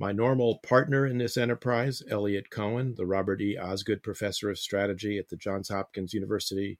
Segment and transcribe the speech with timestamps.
[0.00, 3.58] My normal partner in this enterprise, Eliot Cohen, the Robert E.
[3.58, 6.78] Osgood Professor of Strategy at the Johns Hopkins University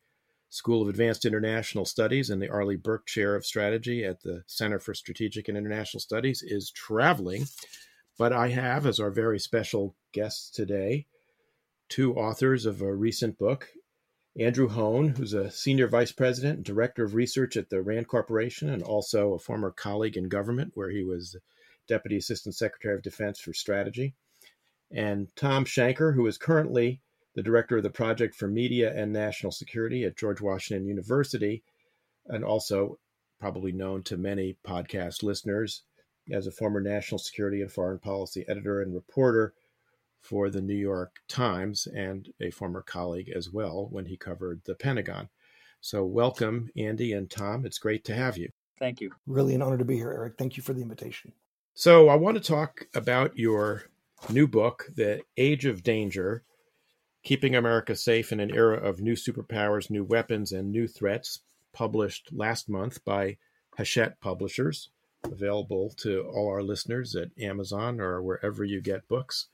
[0.49, 4.79] School of Advanced International Studies and the Arleigh Burke Chair of Strategy at the Center
[4.79, 7.45] for Strategic and International Studies, is traveling.
[8.17, 11.05] But I have, as our very special guests today,
[11.91, 13.69] two authors of a recent book
[14.39, 18.71] Andrew Hoehn, who's a senior vice president and director of research at the RAND Corporation
[18.71, 21.37] and also a former colleague in government where he was
[21.91, 24.15] deputy assistant secretary of defense for strategy,
[24.91, 27.01] and Thom Shanker, who is currently
[27.35, 31.63] the director of the Project for Media and National Security at George Washington University,
[32.27, 32.99] and also
[33.41, 35.83] probably known to many podcast listeners
[36.31, 39.53] as a former national security and foreign policy editor and reporter
[40.21, 44.75] for the New York Times and a former colleague as well when he covered the
[44.75, 45.29] Pentagon.
[45.81, 47.65] So, welcome, Andy and Tom.
[47.65, 48.51] It's great to have you.
[48.79, 49.13] Thank you.
[49.27, 50.35] Really an honor to be here, Eric.
[50.39, 51.33] Thank you for the invitation.
[51.81, 53.85] So, I want to talk about your
[54.29, 56.45] new book, The Age of Danger
[57.23, 61.41] Keeping America Safe in an Era of New Superpowers, New Weapons, and New Threats,
[61.73, 63.39] published last month by
[63.79, 64.91] Hachette Publishers,
[65.25, 69.47] available to all our listeners at Amazon or wherever you get books.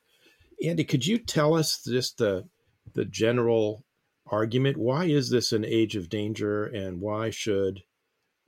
[0.60, 2.48] Andy, could you tell us just the
[2.92, 3.84] the general
[4.27, 4.78] argument?
[4.78, 7.84] Why is this an age of danger, and why should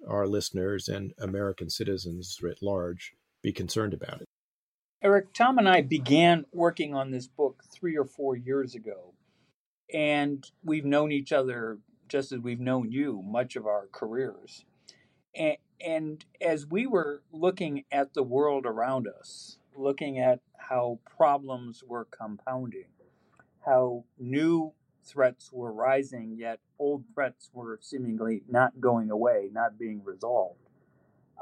[0.05, 3.15] our listeners and American citizens writ large
[3.49, 4.29] be concerned about it?
[5.03, 9.15] Eric, Tom and I began working on this book three or four years ago,
[9.93, 11.79] and we've known each other
[12.09, 14.65] just as we've known you much of our careers.
[15.35, 21.83] And, and as we were looking at the world around us, looking at how problems
[21.87, 22.91] were compounding,
[23.65, 24.73] how new
[25.05, 30.68] threats were rising, yet old threats were seemingly not going away, not being resolved.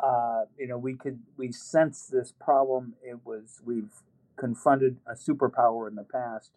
[0.03, 2.95] Uh, you know, we could we sense this problem.
[3.03, 4.03] It was we've
[4.37, 6.51] confronted a superpower in the past.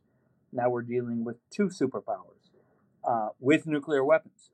[0.51, 2.49] Now we're dealing with two superpowers
[3.07, 4.51] uh, with nuclear weapons.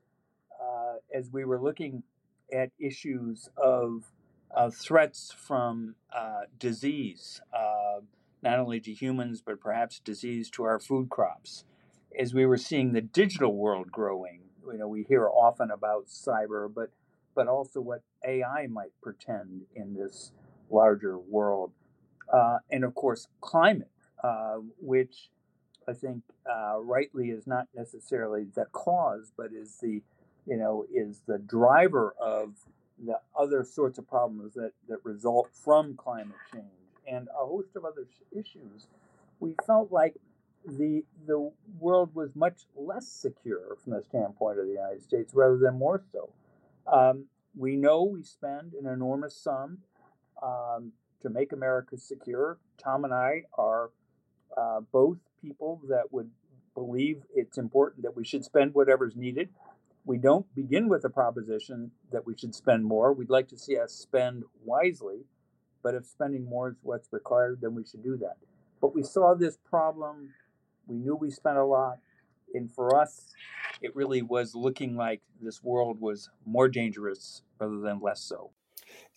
[0.60, 2.02] Uh, as we were looking
[2.52, 4.04] at issues of
[4.54, 8.00] uh, threats from uh, disease, uh,
[8.42, 11.64] not only to humans, but perhaps disease to our food crops.
[12.18, 16.72] As we were seeing the digital world growing, you know, we hear often about cyber,
[16.72, 16.90] but
[17.36, 20.32] but also what AI might pretend in this
[20.70, 21.72] larger world,
[22.32, 23.90] uh, and of course climate,
[24.24, 25.30] uh, which
[25.88, 30.02] I think uh, rightly is not necessarily the cause, but is the
[30.46, 32.54] you know is the driver of
[33.04, 36.66] the other sorts of problems that, that result from climate change
[37.06, 38.88] and a host of other issues,
[39.40, 40.16] we felt like
[40.66, 45.58] the the world was much less secure from the standpoint of the United States rather
[45.58, 46.30] than more so.
[46.92, 47.26] Um,
[47.56, 49.78] we know we spend an enormous sum
[50.42, 50.92] um,
[51.22, 52.58] to make America secure.
[52.82, 53.90] Tom and I are
[54.56, 56.30] uh, both people that would
[56.74, 59.48] believe it's important that we should spend whatever's needed
[60.06, 63.12] we don't begin with a proposition that we should spend more.
[63.12, 65.24] We'd like to see us spend wisely,
[65.82, 68.36] but if spending more is what's required, then we should do that.
[68.80, 70.32] But we saw this problem.
[70.86, 71.98] We knew we spent a lot.
[72.54, 73.32] And for us,
[73.82, 78.50] it really was looking like this world was more dangerous rather than less so.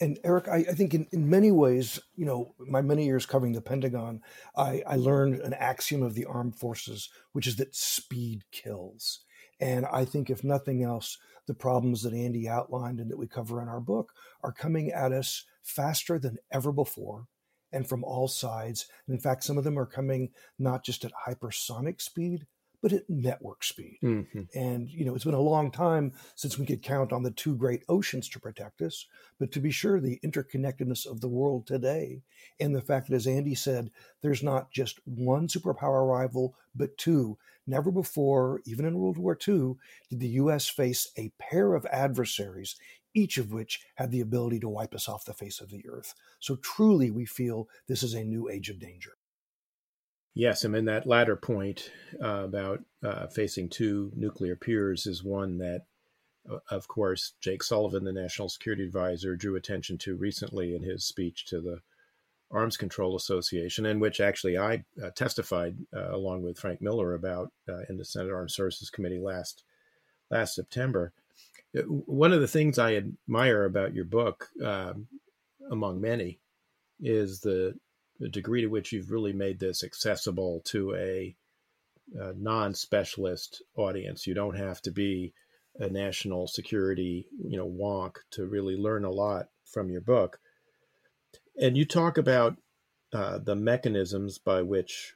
[0.01, 3.53] And Eric, I, I think in, in many ways, you know, my many years covering
[3.53, 4.21] the Pentagon,
[4.55, 9.21] I, I learned an axiom of the armed forces, which is that speed kills.
[9.59, 13.61] And I think, if nothing else, the problems that Andy outlined and that we cover
[13.61, 17.27] in our book are coming at us faster than ever before
[17.71, 18.87] and from all sides.
[19.05, 22.47] And in fact, some of them are coming not just at hypersonic speed,
[22.81, 23.97] but at network speed.
[24.03, 24.43] Mm-hmm.
[24.53, 27.55] And, you know, it's been a long time since we could count on the two
[27.55, 29.05] great oceans to protect us.
[29.39, 32.21] But to be sure, the interconnectedness of the world today
[32.59, 33.91] and the fact that, as Andy said,
[34.21, 37.37] there's not just one superpower rival, but two.
[37.67, 39.75] Never before, even in World War II,
[40.09, 40.67] did the U.S.
[40.67, 42.75] face a pair of adversaries,
[43.13, 46.15] each of which had the ability to wipe us off the face of the earth.
[46.39, 49.18] So truly, we feel this is a new age of danger.
[50.33, 51.91] Yes, I mean that latter point
[52.23, 55.85] uh, about uh, facing two nuclear peers is one that,
[56.69, 61.45] of course, Jake Sullivan, the national security advisor, drew attention to recently in his speech
[61.47, 61.81] to the
[62.51, 67.51] Arms Control Association, and which actually I uh, testified uh, along with Frank Miller about
[67.67, 69.63] uh, in the Senate Armed Services Committee last
[70.31, 71.11] last September.
[71.77, 75.07] Uh, one of the things I admire about your book, um,
[75.69, 76.39] among many,
[76.99, 77.75] is the,
[78.19, 81.35] the, degree to which you've really made this accessible to a,
[82.19, 84.27] a non-specialist audience.
[84.27, 85.33] You don't have to be
[85.79, 90.39] a national security, you know, wonk to really learn a lot from your book.
[91.59, 92.57] And you talk about
[93.13, 95.15] uh, the mechanisms by which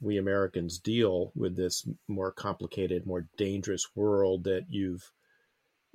[0.00, 5.12] we Americans deal with this more complicated, more dangerous world that you've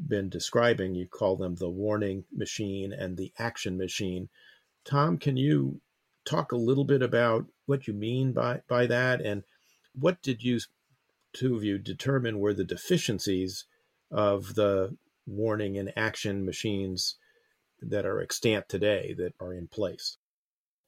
[0.06, 0.96] been describing.
[0.96, 4.30] You call them the warning machine and the action machine.
[4.86, 5.82] Tom, can you
[6.30, 9.22] talk a little bit about what you mean by, by that?
[9.22, 9.44] And
[9.94, 10.60] what did you,
[11.34, 13.66] two of you, determine were the deficiencies
[14.12, 17.18] of the warning and action machines
[17.82, 20.18] that are extant today that are in place.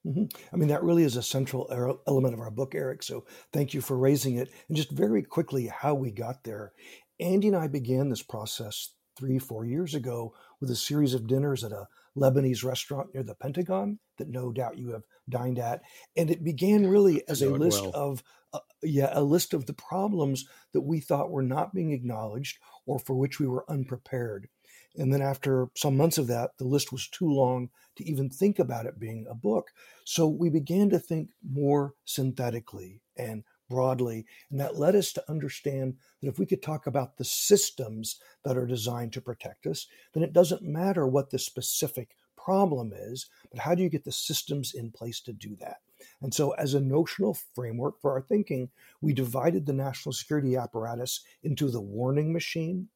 [0.05, 0.25] Mm-hmm.
[0.51, 1.67] I mean, that really is a central
[2.07, 3.03] element of our book, Eric.
[3.03, 4.49] So thank you for raising it.
[4.67, 6.73] And just very quickly, how we got there.
[7.19, 11.63] Andy and I began this process three, four years ago with a series of dinners
[11.63, 15.81] at a Lebanese restaurant near the Pentagon that no doubt you have dined at.
[16.15, 17.91] And it began really as a list well.
[17.93, 18.23] of,
[18.53, 22.99] uh, yeah, a list of the problems that we thought were not being acknowledged or
[22.99, 24.47] for which we were unprepared.
[24.95, 28.59] And then after some months of that, the list was too long to even think
[28.59, 29.71] about it being a book.
[30.03, 34.25] So we began to think more synthetically and broadly.
[34.49, 38.57] And that led us to understand that if we could talk about the systems that
[38.57, 43.59] are designed to protect us, then it doesn't matter what the specific problem is, but
[43.59, 45.77] how do you get the systems in place to do that?
[46.21, 48.69] And so, as a notional framework for our thinking,
[49.01, 52.89] we divided the national security apparatus into the warning machine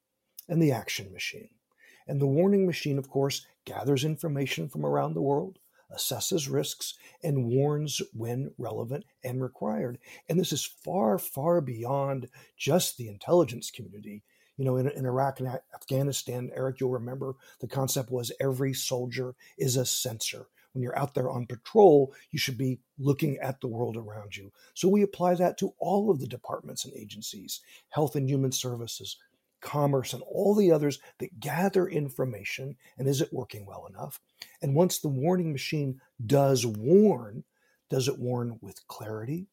[0.48, 1.50] and the action machine.
[2.08, 5.60] And the warning machine, of course, gathers information from around the world,
[5.94, 9.98] assesses risks, and warns when relevant and required.
[10.30, 14.24] And this is far, far beyond just the intelligence community.
[14.58, 19.36] You know, in, in Iraq and Afghanistan, Eric, you'll remember the concept was every soldier
[19.58, 23.68] is a sensor when you're out there on patrol, you should be looking at the
[23.68, 24.52] world around you.
[24.74, 29.16] So we apply that to all of the departments and agencies, health and human services,
[29.62, 32.76] commerce, and all the others that gather information.
[32.98, 34.20] And is it working well enough?
[34.62, 37.46] And once the warning machine does warn,
[37.90, 39.48] does it warn with clarity?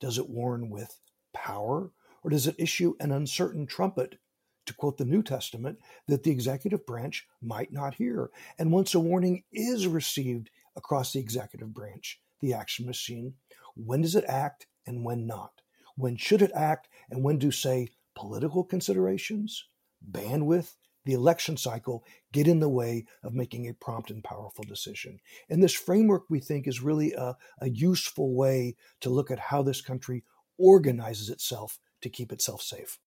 [0.00, 0.98] Does it warn with
[1.32, 1.92] power?
[2.22, 4.18] Or does it issue an uncertain trumpet,
[4.66, 8.30] to quote the New Testament, that the executive branch might not hear?
[8.58, 13.34] And once a warning is received across the executive branch, the action machine,
[13.74, 15.62] when does it act and when not?
[15.96, 19.66] When should it act and when do, say, political considerations,
[20.10, 20.74] bandwidth,
[21.04, 25.18] the election cycle get in the way of making a prompt and powerful decision.
[25.50, 29.62] And this framework, we think, is really a, a useful way to look at how
[29.62, 30.24] this country
[30.58, 32.98] organizes itself to keep itself safe.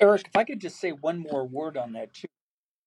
[0.00, 2.26] Eric, if I could just say one more word on that, too.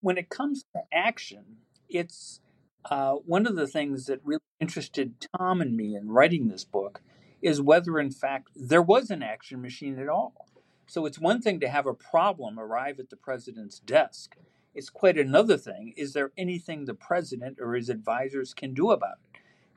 [0.01, 1.57] When it comes to action,
[1.89, 2.41] it's
[2.89, 7.01] uh, one of the things that really interested Tom and me in writing this book
[7.41, 10.47] is whether, in fact, there was an action machine at all.
[10.88, 14.35] So it's one thing to have a problem arrive at the president's desk.
[14.75, 15.93] It's quite another thing.
[15.97, 19.25] Is there anything the president or his advisors can do about it?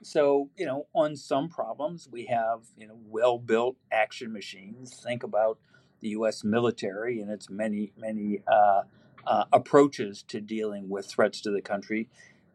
[0.03, 5.01] So, you know, on some problems, we have, you know, well built action machines.
[5.03, 5.59] Think about
[6.01, 6.45] the U.S.
[6.45, 8.83] military and its many, many uh,
[9.27, 12.09] uh, approaches to dealing with threats to the country.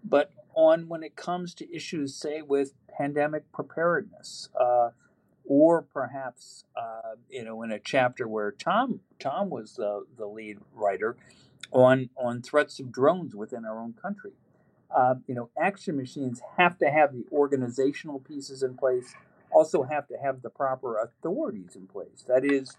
[0.03, 4.89] But on when it comes to issues, say, with pandemic preparedness, uh,
[5.45, 10.57] or perhaps uh, you know in a chapter where Tom Tom was the, the lead
[10.73, 11.15] writer
[11.71, 14.31] on on threats of drones within our own country.
[14.95, 19.15] Uh, you know, action machines have to have the organizational pieces in place,
[19.51, 22.23] also have to have the proper authorities in place.
[22.27, 22.77] That is,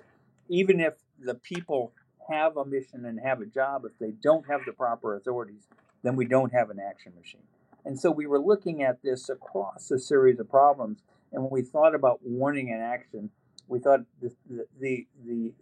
[0.49, 1.93] even if the people
[2.31, 5.65] have a mission and have a job, if they don't have the proper authorities,
[6.03, 7.43] then we don't have an action machine.
[7.85, 11.03] And so we were looking at this across a series of problems
[11.35, 13.31] and when we thought about warning and action,
[13.69, 14.33] we thought the
[14.81, 15.53] the the,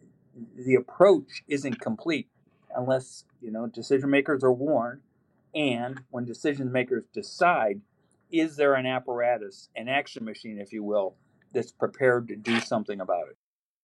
[0.57, 2.29] the approach isn't complete
[2.77, 5.01] unless you know decision makers are warned,
[5.55, 7.81] and when decision makers decide,
[8.31, 11.17] is there an apparatus, an action machine, if you will,
[11.53, 13.37] that's prepared to do something about it?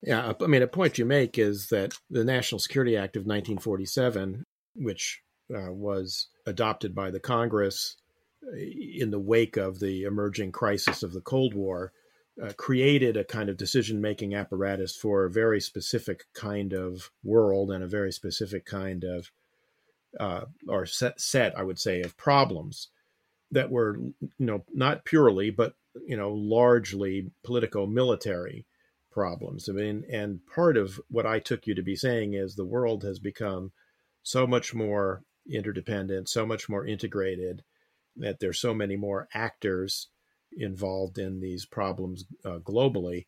[0.02, 4.44] Yeah, I mean, a point you make is that the National Security Act of 1947,
[4.74, 5.22] which
[5.54, 7.96] uh, was adopted by the Congress
[8.54, 11.92] in the wake of the emerging crisis of the Cold War,
[12.42, 17.70] uh, created a kind of decision making apparatus for a very specific kind of world
[17.70, 19.32] and a very specific kind of,
[20.18, 22.88] uh, or set, set, I would say, of problems.
[23.50, 25.72] that were you know not purely but
[26.06, 28.66] you know largely political military
[29.10, 29.68] problems.
[29.68, 33.02] I mean, and part of what I took you to be saying is the world
[33.04, 33.72] has become
[34.22, 37.62] so much more interdependent, so much more integrated,
[38.16, 40.08] that there's so many more actors
[40.52, 43.26] involved in these problems uh, globally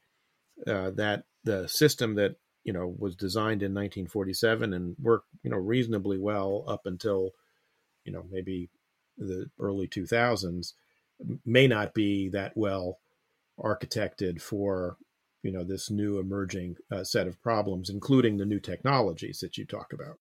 [0.66, 2.36] uh, that the system that
[2.70, 7.32] you know was designed in 1947 and worked you know reasonably well up until
[8.04, 8.70] you know maybe
[9.18, 10.74] the early 2000s
[11.44, 13.00] may not be that well
[13.58, 14.96] architected for
[15.42, 19.66] you know this new emerging uh, set of problems including the new technologies that you
[19.66, 20.20] talk about.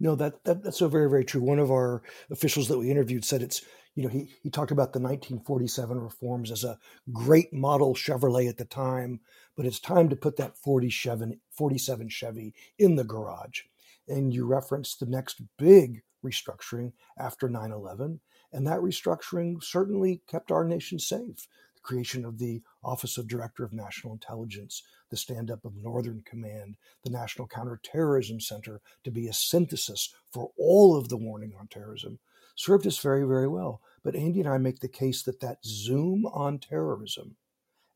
[0.00, 1.42] No that, that that's so very very true.
[1.42, 2.00] One of our
[2.30, 3.60] officials that we interviewed said it's
[3.94, 6.78] you know he, he talked about the 1947 reforms as a
[7.12, 9.20] great model chevrolet at the time
[9.60, 13.62] but it's time to put that 47, 47 chevy in the garage.
[14.08, 18.20] And you referenced the next big restructuring after 9-11
[18.52, 21.46] and that restructuring certainly kept our nation safe.
[21.74, 26.22] The creation of the Office of Director of National Intelligence, the stand up of Northern
[26.26, 31.68] Command, the National Counterterrorism Center to be a synthesis for all of the warning on
[31.68, 32.18] terrorism,
[32.60, 33.80] served us very, very well.
[34.02, 37.36] But Andy and I make the case that that zoom on terrorism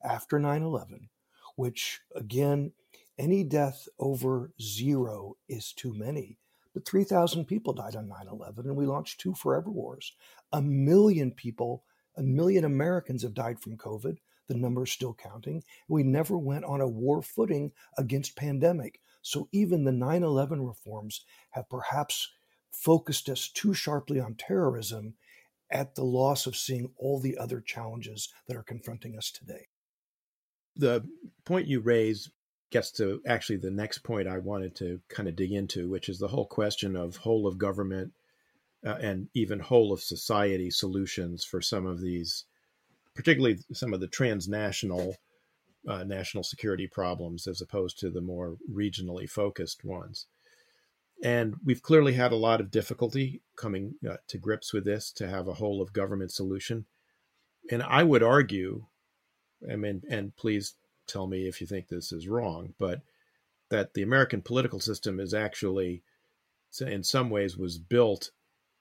[0.03, 1.11] after 9 11,
[1.57, 2.73] which again,
[3.19, 6.39] any death over zero is too many.
[6.73, 10.13] But 3,000 people died on 9 11, and we launched two forever wars.
[10.53, 11.85] A million people
[12.17, 14.19] a million Americans have died from COVID.
[14.47, 15.65] The number is still counting.
[15.89, 19.01] We never went on a war footing against pandemic.
[19.21, 22.31] So even the 9 11 reforms have perhaps
[22.75, 25.15] focused us too sharply on terrorism
[25.71, 29.67] at the loss of seeing all the other challenges that are confronting us today.
[30.77, 31.07] The
[31.45, 32.31] point you raise
[32.71, 36.19] gets to actually the next point I wanted to kind of dig into, which is
[36.19, 38.13] the whole question of whole of government
[38.85, 42.45] uh, and even whole of society solutions for some of these,
[43.15, 45.17] particularly some of the transnational
[45.89, 50.27] uh, national security problems as opposed to the more regionally focused ones.
[51.25, 55.27] And we've clearly had a lot of difficulty coming uh, to grips with this to
[55.27, 56.85] have a whole of government solution.
[57.71, 58.85] And I would argue,
[59.69, 60.75] I mean, and please
[61.07, 63.01] tell me if you think this is wrong, but
[63.71, 66.03] that the American political system is actually,
[66.79, 68.31] in some ways, was built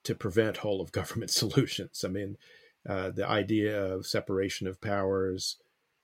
[0.03, 2.03] to prevent whole of government solutions.
[2.05, 2.37] I mean,
[2.87, 5.57] uh, the idea of separation of powers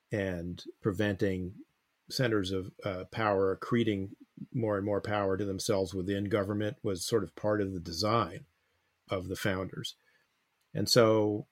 [0.10, 1.54] and preventing
[2.10, 4.12] centers of uh, power accreting
[4.54, 8.46] more and more power to themselves within government was sort of part of the design
[9.10, 9.96] of the founders.
[10.74, 11.48] And so,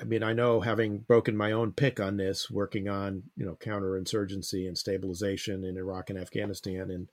[0.00, 3.56] I mean, I know having broken my own pick on this, working on you know
[3.56, 7.08] counterinsurgency and stabilization in Iraq and Afghanistan in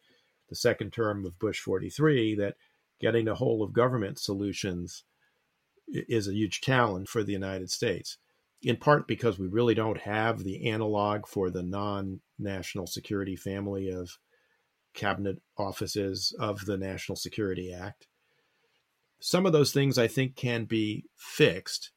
[0.49, 2.55] the second term of Bush 43, that
[2.99, 5.03] getting a whole of government solutions
[5.87, 8.17] is a huge challenge for the United States,
[8.61, 13.89] in part because we really don't have the analog for the non national security family
[13.89, 14.17] of
[14.93, 18.07] cabinet offices of the National Security Act.
[19.19, 21.91] Some of those things I think can be fixed.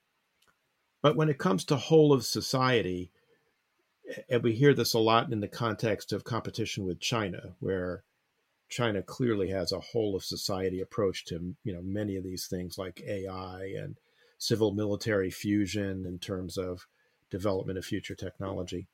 [1.02, 3.10] But when it comes to whole of society,
[4.28, 8.04] and we hear this a lot in the context of competition with China, where
[8.68, 12.76] China clearly has a whole of society approach to you know many of these things
[12.78, 13.96] like AI and
[14.38, 16.86] civil military fusion in terms of
[17.30, 18.88] development of future technology.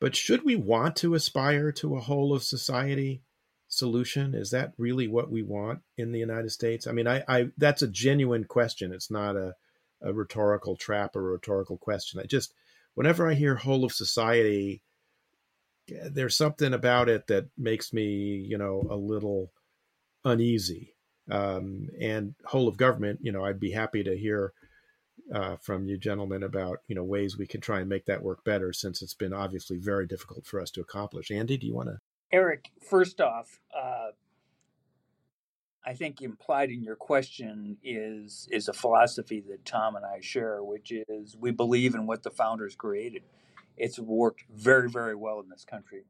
[0.00, 3.22] But should we want to aspire to a whole of society
[3.68, 4.34] solution?
[4.34, 6.86] Is that really what we want in the United States?
[6.86, 8.92] I mean, I, I that's a genuine question.
[8.92, 9.54] It's not a,
[10.02, 12.20] a rhetorical trap or a rhetorical question.
[12.20, 12.52] I just
[12.94, 14.82] whenever I hear whole of society,
[15.88, 19.52] there's something about it that makes me, you know, a little
[20.24, 20.94] uneasy.
[21.28, 24.52] Um, and whole of government, you know, I'd be happy to hear
[25.34, 28.44] uh, from you gentlemen about, you know, ways we can try and make that work
[28.44, 31.30] better since it's been obviously very difficult for us to accomplish.
[31.30, 31.98] Andy, do you want to?
[32.32, 34.10] Eric, first off, uh,
[35.84, 40.62] I think implied in your question is is a philosophy that Tom and I share,
[40.62, 43.22] which is we believe in what the founders created.
[43.76, 46.04] It's worked very, very well in this country.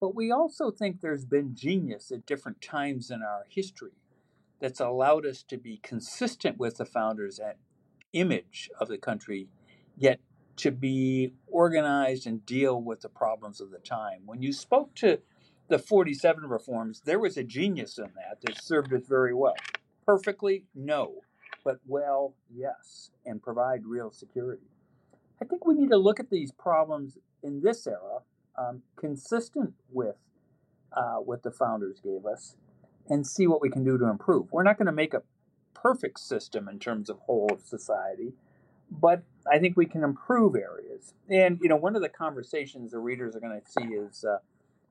[0.00, 3.92] But we also think there's been genius at different times in our history
[4.60, 7.38] that's allowed us to be consistent with the founders'
[8.12, 9.48] image of the country,
[9.96, 10.20] yet
[10.56, 14.20] to be organized and deal with the problems of the time.
[14.24, 15.18] When you spoke to
[15.68, 19.56] the 47 reforms, there was a genius in that that served us very well.
[20.06, 21.22] Perfectly, no,
[21.64, 24.66] but well, yes, and provide real security.
[25.40, 28.20] I think we need to look at these problems in this era,
[28.56, 30.16] um, consistent with
[30.92, 32.56] uh, what the founders gave us,
[33.08, 34.52] and see what we can do to improve.
[34.52, 35.22] We're not going to make a
[35.74, 38.34] perfect system in terms of whole of society,
[38.90, 41.14] but I think we can improve areas.
[41.28, 44.38] And you know, one of the conversations the readers are going to see is uh,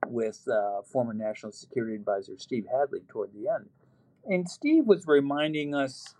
[0.06, 3.68] with uh, former National Security Advisor Steve Hadley toward the end,
[4.26, 6.14] and Steve was reminding us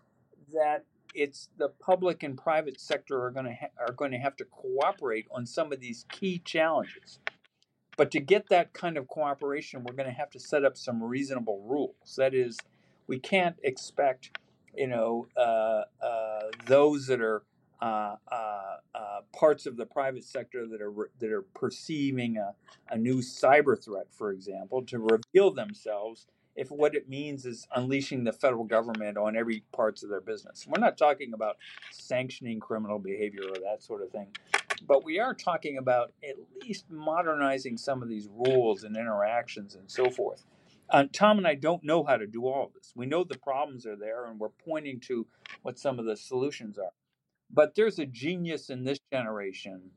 [0.53, 4.37] that it's the public and private sector are going to ha- are going to have
[4.37, 7.19] to cooperate on some of these key challenges.
[7.97, 11.03] But to get that kind of cooperation, we're going to have to set up some
[11.03, 12.17] reasonable rules.
[12.17, 12.59] That is,
[13.07, 14.37] we can't expect,
[14.75, 17.45] you know, uh, uh, those that are
[17.81, 22.54] uh, uh, uh parts of the private sector that are that are perceiving a,
[22.90, 26.26] a new cyber threat, for example, to reveal themselves
[26.57, 30.66] if what it means is unleashing the federal government on every parts of their business.
[30.69, 31.57] We're not talking about
[31.90, 34.28] sanctioning criminal behavior or that sort of thing,
[34.87, 39.90] but we are talking about at least modernizing some of these rules and interactions and
[39.90, 40.45] so forth.
[40.90, 42.93] Uh, Tom and I don't know how to do all this.
[42.95, 45.26] We know the problems are there, and we're pointing to
[45.62, 46.93] what some of the solutions are.
[47.51, 49.91] But there's a genius in this generation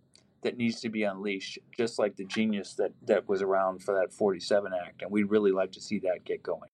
[0.44, 4.13] that needs to be unleashed, just like the genius that, that was around for that
[4.13, 5.01] 47 Act.
[5.01, 6.70] And we'd really like to see that get going.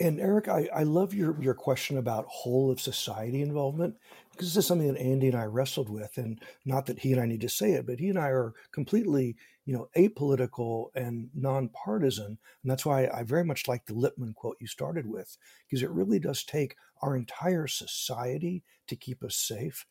[0.00, 3.96] And Eric, I, I love your, your question about whole of society involvement
[4.30, 6.18] because this is something that Andy and I wrestled with.
[6.18, 8.54] And not that he and I need to say it, but he and I are
[8.70, 12.38] completely, you know, apolitical and nonpartisan.
[12.62, 15.90] And that's why I very much like the Lippmann quote you started with, because it
[15.90, 19.86] really does take our entire society to keep us safe.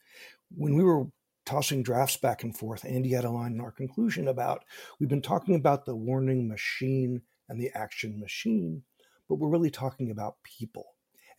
[0.56, 1.06] When we were
[1.46, 4.64] tossing drafts back and forth, Andy had a line in our conclusion about
[5.00, 8.84] we've been talking about the warning machine and the action machine,
[9.30, 10.86] but we're really talking about people.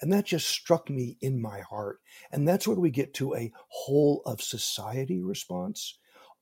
[0.00, 1.98] And that just struck me in my heart.
[2.30, 5.98] And that's where we get to a whole of society response.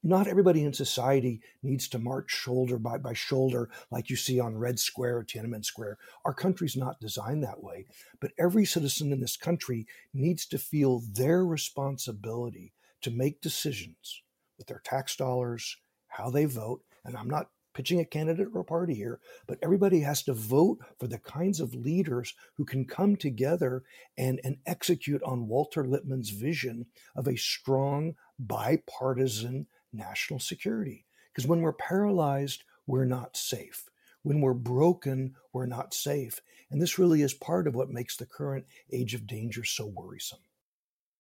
[0.07, 4.57] Not everybody in society needs to march shoulder by, by shoulder like you see on
[4.57, 5.99] Red Square or Tiananmen Square.
[6.25, 7.87] Our country's not designed that way.
[8.21, 9.85] But every citizen in this country
[10.15, 12.73] needs to feel their responsibility
[13.03, 14.23] to make decisions
[14.57, 16.85] with their tax dollars, how they vote.
[17.05, 20.79] And I'm not pitching a candidate or a party here, but everybody has to vote
[21.01, 23.83] for the kinds of leaders who can come together
[24.17, 31.07] and, and execute on Walter Lippmann's vision of a strong bipartisan national security.
[31.33, 33.89] Because when we're paralyzed, we're not safe.
[34.23, 36.41] When we're broken, we're not safe.
[36.71, 40.41] And this really is part of what makes the current age of danger so worrisome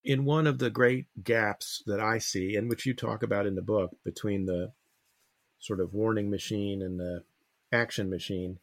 [0.07, 3.57] in one of the great gaps that I see, and which you talk about in
[3.57, 4.73] the book, between the
[5.59, 7.25] sort of warning machine and the
[7.73, 8.61] action machine,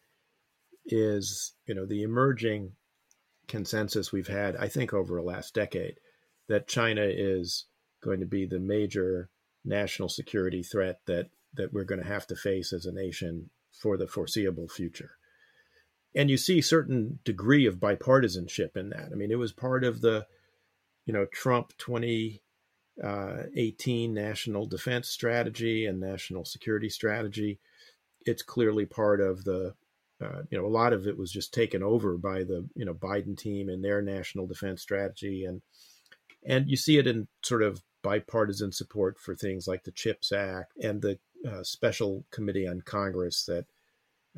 [0.86, 2.72] is you know the emerging
[3.48, 5.96] consensus we've had, I think, over the last decade,
[6.48, 7.66] that China is
[8.02, 9.30] going to be the major
[9.66, 13.96] national security threat that that we're going to have to face as a nation for
[13.96, 15.12] the foreseeable future.
[16.16, 19.10] And you see certain degree of bipartisanship in that.
[19.12, 20.26] I mean, it was part of the
[21.06, 22.42] you know, Trump 2018
[23.04, 27.60] uh, national defense strategy and national security strategy.
[28.26, 29.74] It's clearly part of the,
[30.24, 32.94] uh, you know, a lot of it was just taken over by the, you know,
[32.94, 35.44] Biden team and their national defense strategy.
[35.46, 35.62] And,
[36.46, 40.74] and you see it in sort of bipartisan support for things like the CHIPS Act
[40.82, 43.66] and the uh, special committee on Congress that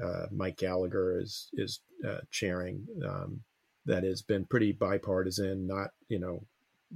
[0.01, 2.87] uh, Mike Gallagher is is uh, chairing.
[3.05, 3.41] Um,
[3.85, 6.43] that has been pretty bipartisan, not you know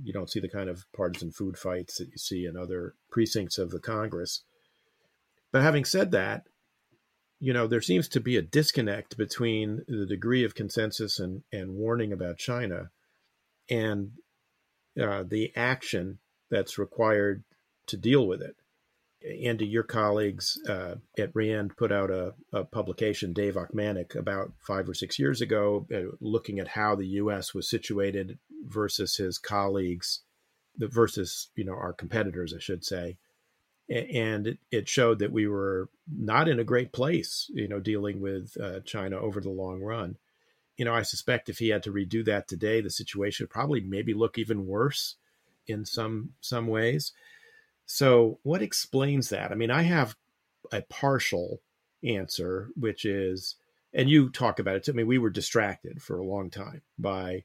[0.03, 3.57] you don't see the kind of partisan food fights that you see in other precincts
[3.57, 4.43] of the Congress.
[5.51, 6.45] But having said that,
[7.39, 11.75] you know, there seems to be a disconnect between the degree of consensus and, and
[11.75, 12.91] warning about China
[13.69, 14.11] and
[15.01, 16.19] uh, the action
[16.49, 17.43] that's required
[17.87, 18.55] to deal with it.
[19.43, 24.87] Andy, your colleagues uh, at RAND put out a, a, publication, Dave Ochmanek, about five
[24.87, 27.53] or six years ago, uh, looking at how the U.S.
[27.53, 30.21] was situated versus his colleagues,
[30.77, 33.17] versus you know our competitors, I should say,
[33.89, 38.21] and it, it showed that we were not in a great place, you know, dealing
[38.21, 40.15] with uh, China over the long run.
[40.77, 43.81] You know, I suspect if he had to redo that today, the situation would probably
[43.81, 45.15] maybe look even worse
[45.69, 47.11] in some some ways.
[47.85, 49.51] So, what explains that?
[49.51, 50.15] I mean, I have
[50.71, 51.61] a partial
[52.03, 53.55] answer, which is,
[53.93, 54.91] and you talk about it too.
[54.91, 57.43] I mean, we were distracted for a long time by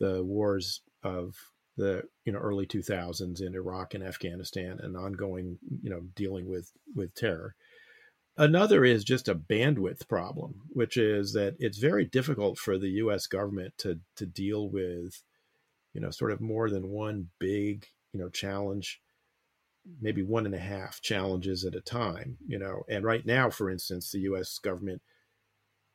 [0.00, 1.36] the wars of
[1.76, 6.70] the you know early 2000s in Iraq and Afghanistan and ongoing you know dealing with
[6.94, 7.54] with terror.
[8.36, 13.26] Another is just a bandwidth problem, which is that it's very difficult for the U.S.
[13.26, 15.22] government to to deal with,
[15.94, 19.00] you know, sort of more than one big you know challenge
[20.00, 22.84] maybe one and a half challenges at a time, you know.
[22.88, 24.58] And right now, for instance, the U.S.
[24.58, 25.02] government,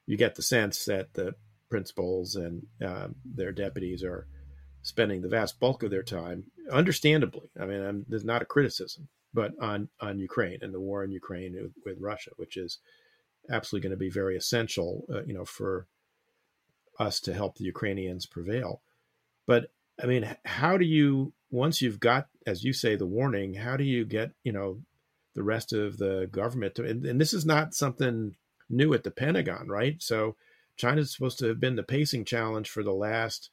[0.06, 1.34] you get the sense that the
[1.70, 4.28] principals and uh, their deputies are
[4.82, 7.50] spending the vast bulk of their time, understandably.
[7.60, 11.12] I mean, I'm, there's not a criticism, but on on Ukraine and the war in
[11.12, 12.80] Ukraine with, with Russia, which is
[13.50, 15.88] absolutely going to be very essential, uh, you know, for
[17.00, 18.82] us to help the Ukrainians prevail.
[19.48, 23.56] But I mean, how do you once you've got, as you say, the warning?
[23.56, 24.82] How do you get you know
[25.36, 26.86] the rest of the government to?
[26.86, 28.36] And, and this is not something
[28.70, 30.02] new at the Pentagon, right?
[30.02, 30.36] So
[30.76, 33.50] China's supposed to have been the pacing challenge for the last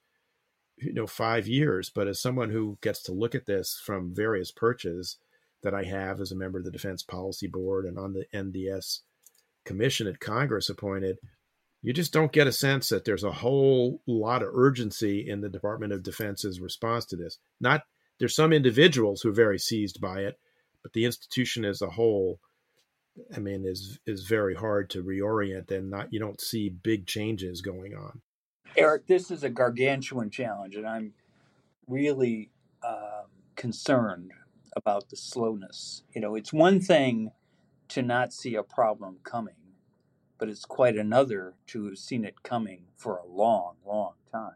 [0.76, 1.90] you know five years.
[1.90, 5.16] But as someone who gets to look at this from various perches
[5.62, 9.00] that I have as a member of the Defense Policy Board and on the NDS
[9.64, 11.18] commission at Congress appointed,
[11.86, 15.48] you just don't get a sense that there's a whole lot of urgency in the
[15.48, 17.38] Department of Defense's response to this.
[17.60, 17.82] Not
[18.18, 20.36] there's some individuals who are very seized by it,
[20.82, 22.40] but the institution as a whole,
[23.32, 27.60] I mean, is is very hard to reorient and not you don't see big changes
[27.60, 28.20] going on.
[28.76, 31.12] Eric, this is a gargantuan challenge, and I'm
[31.86, 32.50] really
[32.84, 34.32] um, concerned
[34.74, 36.02] about the slowness.
[36.12, 37.30] You know, it's one thing
[37.90, 39.54] to not see a problem coming,
[40.38, 44.52] but it's quite another to have seen it coming for a long, long time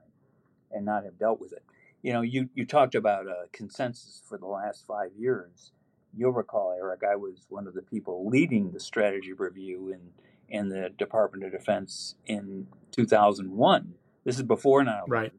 [0.70, 1.64] and not have dealt with it.
[2.02, 5.72] You know, you, you talked about a consensus for the last five years.
[6.16, 10.00] You'll recall, Eric, I was one of the people leading the strategy review in,
[10.48, 13.94] in the Department of Defense in 2001.
[14.24, 15.32] This is before 9 Right.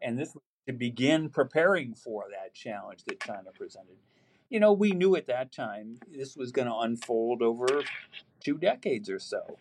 [0.00, 3.96] And this was to begin preparing for that challenge that China presented
[4.54, 7.82] you know, we knew at that time this was going to unfold over
[8.38, 9.58] two decades or so.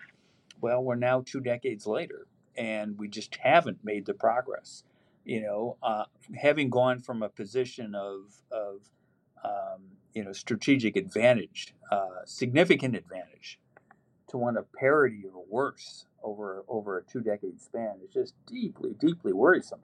[0.63, 4.85] Well, we're now two decades later, and we just haven't made the progress.
[5.25, 6.05] You know, uh,
[6.37, 8.75] having gone from a position of of
[9.43, 9.81] um,
[10.13, 13.59] you know strategic advantage, uh, significant advantage,
[14.29, 18.95] to one of parity or worse over over a two decade span is just deeply,
[18.97, 19.81] deeply worrisome.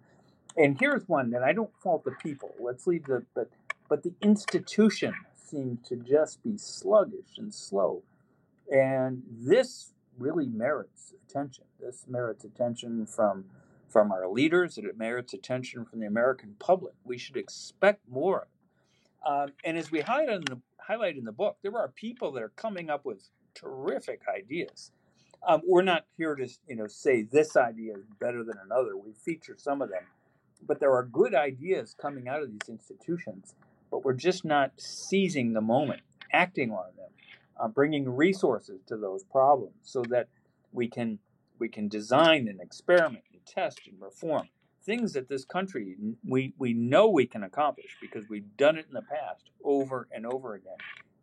[0.56, 2.56] And here's one that I don't fault the people.
[2.58, 3.50] Let's leave the but
[3.90, 8.04] but the institution seemed to just be sluggish and slow.
[8.72, 11.66] And this really merits attention.
[11.80, 13.46] This merits attention from
[13.88, 16.94] from our leaders, and it merits attention from the American public.
[17.04, 18.48] We should expect more.
[19.26, 22.44] Um, and as we highlight in, the, highlight in the book, there are people that
[22.44, 24.92] are coming up with terrific ideas.
[25.46, 28.96] Um, we're not here to you know say this idea is better than another.
[28.96, 30.04] We feature some of them,
[30.66, 33.56] but there are good ideas coming out of these institutions
[33.92, 36.02] but we're just not seizing the moment,
[36.32, 37.10] acting on them,
[37.60, 40.28] uh, bringing resources to those problems so that
[40.72, 41.20] we can
[41.58, 44.48] we can design and experiment and test and reform
[44.84, 45.96] things that this country
[46.28, 50.26] we we know we can accomplish because we've done it in the past over and
[50.26, 50.78] over again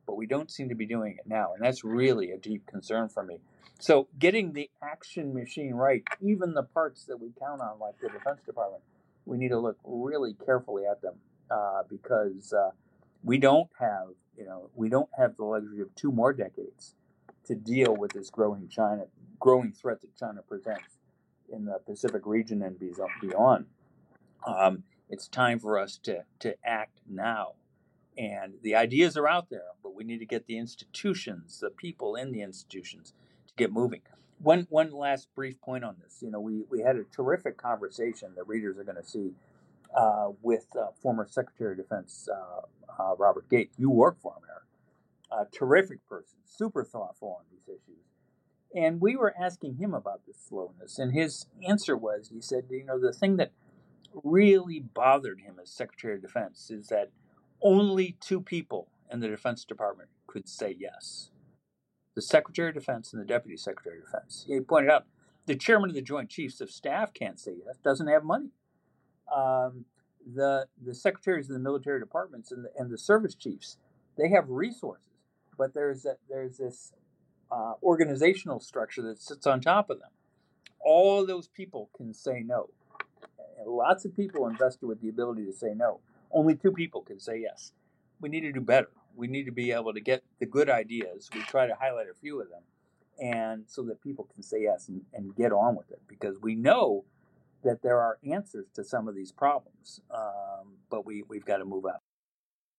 [0.07, 3.09] but we don't seem to be doing it now and that's really a deep concern
[3.09, 3.38] for me.
[3.79, 8.09] So getting the action machine right even the parts that we count on like the
[8.09, 8.83] defense department
[9.27, 11.14] we need to look really carefully at them
[11.51, 12.70] uh, because uh,
[13.22, 16.94] we don't have, you know, we don't have the luxury of two more decades
[17.46, 19.05] to deal with this growing China,
[19.38, 20.99] growing threat that China presents
[21.53, 23.66] in the Pacific region and beyond.
[24.46, 27.53] Um, it's time for us to to act now,
[28.18, 32.16] and the ideas are out there, but we need to get the institutions, the people
[32.16, 33.12] in the institutions,
[33.46, 34.03] to get moving.
[34.38, 36.18] One one last brief point on this.
[36.20, 39.33] You know, we we had a terrific conversation that readers are going to see
[39.94, 43.75] uh, with uh, former Secretary of Defense uh, uh, Robert Gates.
[43.79, 45.49] You work for him, Eric.
[45.49, 48.03] A terrific person, super thoughtful on these issues.
[48.75, 52.85] And we were asking him about this slowness, and his answer was he said, you
[52.85, 53.53] know, the thing that
[54.25, 57.11] really bothered him as Secretary of Defense is that
[57.62, 61.31] only two people in the Defense Department could say yes
[62.16, 64.46] the Secretary of Defense and the Deputy Secretary of Defense.
[64.49, 65.05] He pointed out
[65.44, 68.51] the chairman of the Joint Chiefs of Staff can't say yes, doesn't have money
[69.34, 69.84] um,
[70.34, 73.78] the the secretaries of the military departments and the, and the service chiefs
[74.16, 75.08] they have resources,
[75.58, 76.92] but there's a, there's this
[77.50, 80.10] uh, organizational structure that sits on top of them.
[80.80, 82.70] All of those people can say no.
[83.58, 86.00] And lots of people invested with the ability to say no.
[86.32, 87.72] Only two people can say yes.
[88.20, 88.88] We need to do better.
[89.14, 91.28] We need to be able to get the good ideas.
[91.34, 92.62] We try to highlight a few of them,
[93.18, 96.54] and so that people can say yes and, and get on with it because we
[96.54, 97.04] know
[97.66, 101.64] that there are answers to some of these problems, um, but we we've got to
[101.64, 102.02] move up.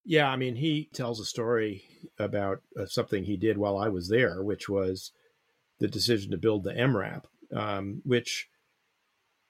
[0.06, 1.84] Yeah, I mean, he tells a story
[2.18, 5.12] about uh, something he did while I was there, which was
[5.80, 7.24] the decision to build the MRAP,
[7.56, 8.48] um, which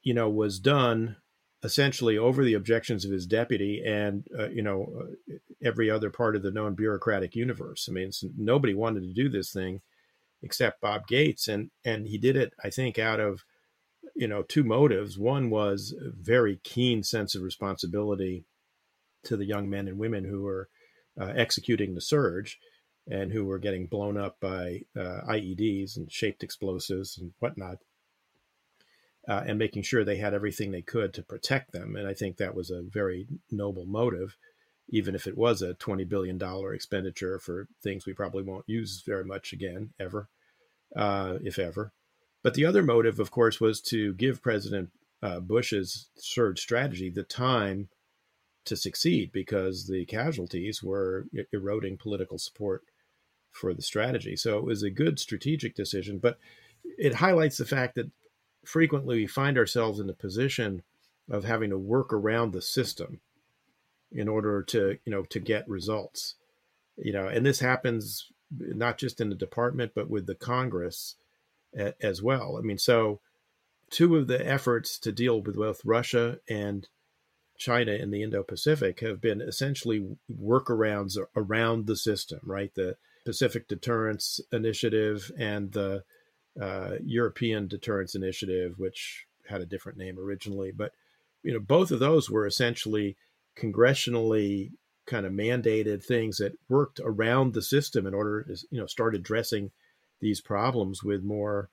[0.01, 1.17] you know was done
[1.63, 6.35] essentially over the objections of his deputy and uh, you know uh, every other part
[6.35, 7.87] of the known bureaucratic universe.
[7.89, 9.81] I mean, nobody wanted to do this thing
[10.41, 13.43] except Bob Gates, and and he did it, I think, out of
[14.17, 15.17] you know, two motives.
[15.17, 18.45] One was a very keen sense of responsibility
[19.23, 20.69] to the young men and women who were
[21.19, 22.59] uh, executing the surge
[23.09, 27.77] and who were getting blown up by uh, IEDs and shaped explosives and whatnot,
[29.27, 31.95] uh, and making sure they had everything they could to protect them.
[31.95, 34.35] And I think that was a very noble motive,
[34.89, 36.41] even if it was a $20 billion
[36.73, 40.27] expenditure for things we probably won't use very much again, ever,
[40.95, 41.91] uh, if ever.
[42.47, 44.89] But the other motive, of course, was to give President
[45.21, 47.89] uh, Bush's surge strategy the time
[48.63, 52.85] to succeed because the casualties were eroding political support
[53.51, 54.37] for the strategy.
[54.37, 56.39] So it was a good strategic decision, but
[56.97, 58.11] it highlights the fact that
[58.63, 60.83] frequently we find ourselves in a position
[61.29, 63.19] of having to work around the system
[64.09, 66.35] in order to, you know, to get results.
[66.95, 71.17] You know, and this happens not just in the department but with the Congress
[72.01, 72.57] as well.
[72.57, 73.19] I mean, so
[73.89, 76.87] two of the efforts to deal with both Russia and
[77.57, 82.73] China in the Indo Pacific have been essentially workarounds around the system, right?
[82.75, 86.03] The Pacific Deterrence Initiative and the
[86.61, 90.71] uh, European Deterrence Initiative, which had a different name originally.
[90.71, 90.91] But,
[91.43, 93.17] you know, both of those were essentially
[93.57, 94.71] congressionally
[95.05, 99.15] kind of mandated things that worked around the system in order to, you know, start
[99.15, 99.71] addressing
[100.19, 101.69] these problems with more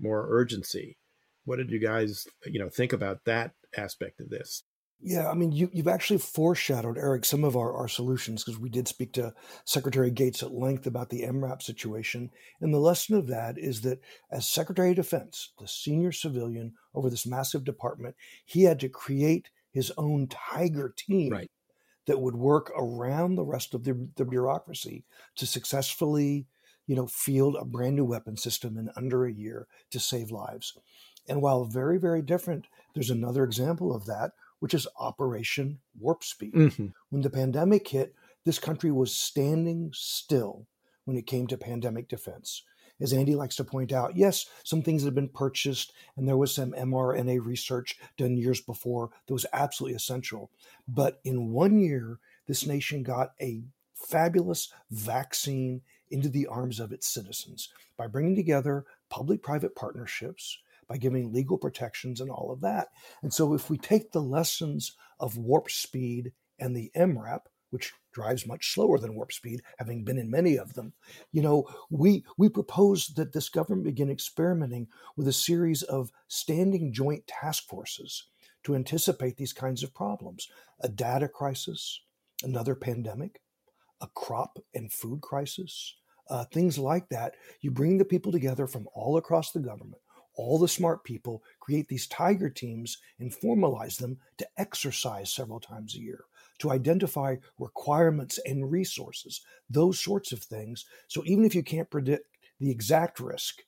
[0.00, 0.96] more urgency.
[1.44, 4.62] What did you guys, you know, think about that aspect of this?
[5.00, 8.68] Yeah, I mean, you, you've actually foreshadowed, Eric, some of our, our solutions because we
[8.68, 9.32] did speak to
[9.64, 12.30] Secretary Gates at length about the MRAP situation.
[12.60, 14.00] And the lesson of that is that
[14.32, 19.50] as Secretary of Defense, the senior civilian over this massive department, he had to create
[19.70, 21.50] his own tiger team right.
[22.06, 25.04] that would work around the rest of the, the bureaucracy
[25.36, 26.46] to successfully,
[26.88, 30.76] you know, field a brand new weapon system in under a year to save lives.
[31.28, 36.54] And while very, very different, there's another example of that which is Operation Warp Speed.
[36.54, 36.86] Mm-hmm.
[37.10, 40.66] When the pandemic hit, this country was standing still
[41.04, 42.62] when it came to pandemic defense.
[43.00, 46.52] As Andy likes to point out, yes, some things had been purchased, and there was
[46.52, 50.50] some mRNA research done years before that was absolutely essential.
[50.88, 53.62] But in one year, this nation got a
[53.94, 60.96] fabulous vaccine into the arms of its citizens by bringing together public private partnerships by
[60.96, 62.88] giving legal protections and all of that.
[63.22, 67.40] And so, if we take the lessons of warp speed and the MRAP,
[67.70, 70.94] which drives much slower than warp speed, having been in many of them,
[71.30, 76.92] you know, we we propose that this government begin experimenting with a series of standing
[76.92, 78.24] joint task forces
[78.64, 80.48] to anticipate these kinds of problems:
[80.80, 82.00] a data crisis,
[82.42, 83.42] another pandemic,
[84.00, 85.94] a crop and food crisis.
[86.30, 87.34] Uh, things like that.
[87.62, 90.02] You bring the people together from all across the government
[90.38, 95.94] all the smart people create these tiger teams and formalize them to exercise several times
[95.94, 96.24] a year,
[96.60, 100.86] to identify requirements and resources, those sorts of things.
[101.08, 102.24] So even if you can't predict
[102.60, 103.62] the exact risk,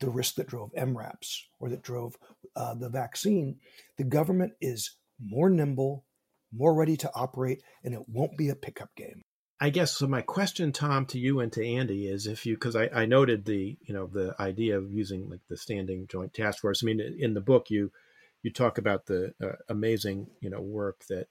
[0.00, 2.16] the risk that drove MRAPs or that drove
[2.56, 3.58] uh, the vaccine,
[3.98, 6.06] the government is more nimble,
[6.52, 9.22] more ready to operate, and it won't be a pickup game.
[9.60, 10.06] I guess so.
[10.06, 13.44] My question, Tom, to you and to Andy is if you, because I, I noted
[13.44, 16.82] the, you know, the idea of using like the standing joint task force.
[16.82, 17.90] I mean, in the book, you
[18.42, 21.26] you talk about the uh, amazing, you know, work that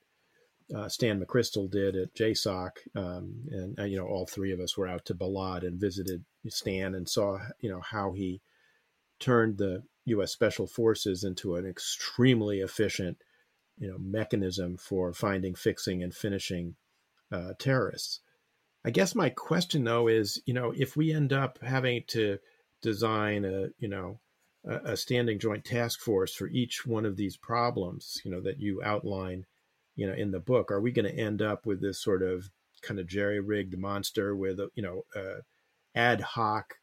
[0.75, 4.77] uh, Stan McChrystal did at JSOC, um, and uh, you know, all three of us
[4.77, 8.41] were out to Balad and visited Stan and saw, you know, how he
[9.19, 10.33] turned the U.S.
[10.33, 13.17] Special Forces into an extremely efficient,
[13.77, 16.75] you know, mechanism for finding, fixing, and finishing
[17.31, 18.21] uh, terrorists.
[18.85, 22.37] I guess my question though is, you know, if we end up having to
[22.81, 24.19] design a, you know,
[24.65, 28.59] a, a standing joint task force for each one of these problems, you know, that
[28.59, 29.45] you outline,
[29.95, 32.49] you know, in the book, are we going to end up with this sort of
[32.81, 35.41] kind of jerry-rigged monster with, you know, a
[35.95, 36.75] ad hoc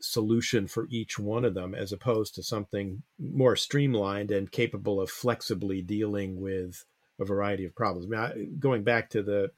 [0.00, 5.08] solution for each one of them, as opposed to something more streamlined and capable of
[5.08, 6.84] flexibly dealing with
[7.20, 8.06] a variety of problems?
[8.06, 9.52] I mean, I, going back to the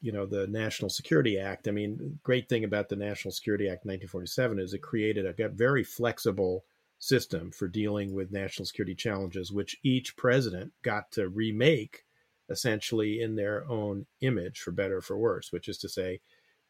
[0.00, 1.68] you know the National Security Act.
[1.68, 5.84] I mean, great thing about the National Security Act 1947 is it created a very
[5.84, 6.64] flexible
[6.98, 12.04] system for dealing with national security challenges, which each president got to remake
[12.50, 15.52] essentially in their own image, for better or for worse.
[15.52, 16.20] Which is to say,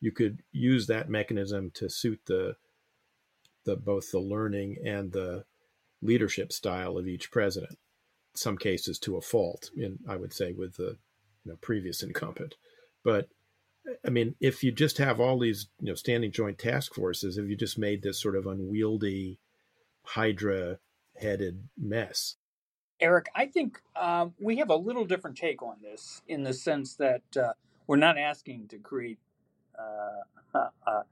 [0.00, 2.56] you could use that mechanism to suit the
[3.64, 5.44] the both the learning and the
[6.00, 7.72] leadership style of each president.
[7.72, 10.96] In some cases, to a fault, in I would say with the
[11.44, 12.56] you know, previous incumbent.
[13.04, 13.28] But
[14.06, 17.48] I mean, if you just have all these, you know, standing joint task forces, if
[17.48, 19.38] you just made this sort of unwieldy
[20.04, 20.78] Hydra
[21.16, 22.36] headed mess.
[23.00, 26.94] Eric, I think um, we have a little different take on this in the sense
[26.96, 27.52] that uh,
[27.86, 29.18] we're not asking to create,
[29.78, 31.02] uh, uh,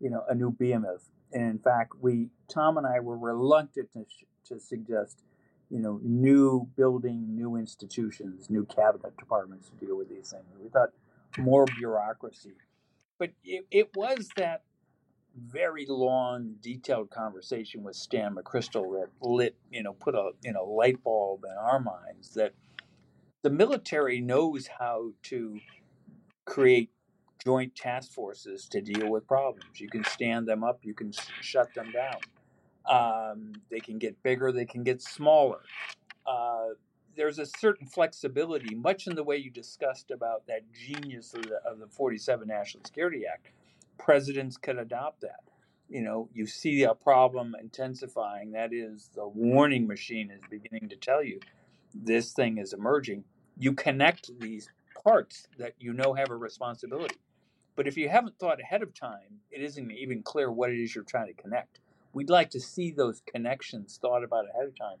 [0.00, 1.08] you know, a new behemoth.
[1.32, 4.04] And in fact, we Tom and I were reluctant to,
[4.48, 5.22] to suggest,
[5.70, 10.44] you know, new building, new institutions, new cabinet departments to deal with these things.
[10.62, 10.90] We thought
[11.38, 12.54] more bureaucracy,
[13.18, 14.62] but it, it was that
[15.36, 20.64] very long, detailed conversation with Stan McChrystal that lit, you know, put a you know
[20.64, 22.52] light bulb in our minds that
[23.42, 25.58] the military knows how to
[26.44, 26.90] create
[27.44, 29.80] joint task forces to deal with problems.
[29.80, 32.18] You can stand them up, you can shut them down.
[32.88, 35.60] Um, they can get bigger, they can get smaller.
[36.26, 36.74] Uh,
[37.16, 41.56] there's a certain flexibility, much in the way you discussed about that genius of the,
[41.66, 43.48] of the 47 National Security Act
[43.98, 45.40] presidents can adopt that.
[45.88, 50.96] You know, you see a problem intensifying, that is, the warning machine is beginning to
[50.96, 51.40] tell you
[51.94, 53.24] this thing is emerging.
[53.58, 54.70] You connect these
[55.04, 57.16] parts that you know have a responsibility.
[57.76, 60.94] But if you haven't thought ahead of time, it isn't even clear what it is
[60.94, 61.80] you're trying to connect.
[62.12, 64.98] We'd like to see those connections thought about ahead of time.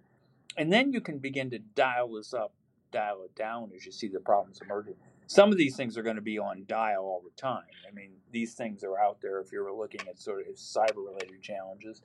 [0.56, 2.52] And then you can begin to dial this up,
[2.90, 4.94] dial it down as you see the problems emerging
[5.32, 7.64] some of these things are going to be on dial all the time.
[7.88, 11.40] I mean, these things are out there if you're looking at sort of cyber related
[11.40, 12.02] challenges.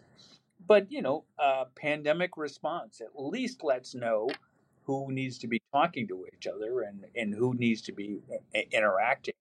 [0.65, 4.29] But, you know, uh, pandemic response at least lets know
[4.85, 8.19] who needs to be talking to each other and, and who needs to be
[8.71, 9.33] interacting.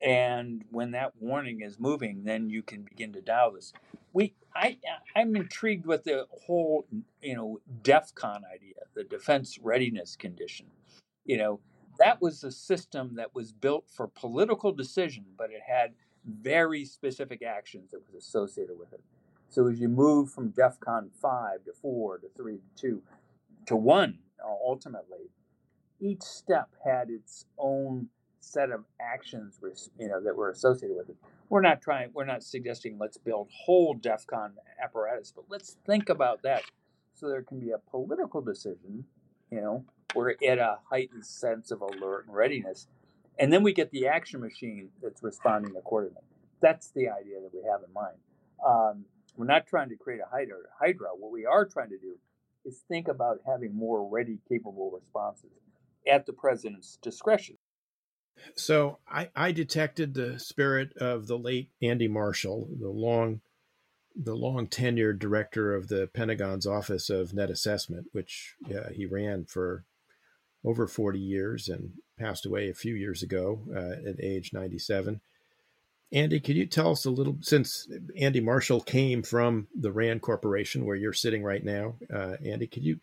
[0.00, 3.72] And when that warning is moving, then you can begin to dial this.
[4.12, 4.78] We, I,
[5.16, 6.86] I'm intrigued with the whole,
[7.20, 10.66] you know, DEFCON idea, the Defense Readiness Condition.
[11.24, 11.60] You know,
[11.98, 17.42] that was a system that was built for political decision, but it had very specific
[17.42, 19.00] actions that was associated with it.
[19.48, 23.02] So as you move from DEFCON 5 to 4 to 3 to 2
[23.66, 25.30] to 1, uh, ultimately,
[26.00, 28.08] each step had its own
[28.48, 29.60] set of actions
[29.98, 31.16] you know, that were associated with it.
[31.48, 36.42] We're not trying, we're not suggesting let's build whole DEFCON apparatus, but let's think about
[36.42, 36.62] that
[37.14, 39.04] so there can be a political decision,
[39.50, 39.84] you know,
[40.14, 42.86] we're at a heightened sense of alert and readiness.
[43.38, 46.22] And then we get the action machine that's responding accordingly.
[46.60, 48.16] That's the idea that we have in mind.
[48.66, 49.04] Um,
[49.36, 51.08] we're not trying to create a hydra.
[51.16, 52.16] What we are trying to do
[52.64, 55.50] is think about having more ready, capable responses
[56.10, 57.56] at the president's discretion.
[58.54, 63.40] So I, I detected the spirit of the late Andy Marshall, the long
[64.20, 69.44] the long tenured director of the Pentagon's Office of Net Assessment, which uh, he ran
[69.44, 69.84] for
[70.64, 75.20] over 40 years and passed away a few years ago uh, at age 97.
[76.10, 77.86] Andy, could you tell us a little, since
[78.18, 82.82] Andy Marshall came from the RAND Corporation where you're sitting right now, uh, Andy, could
[82.82, 82.98] you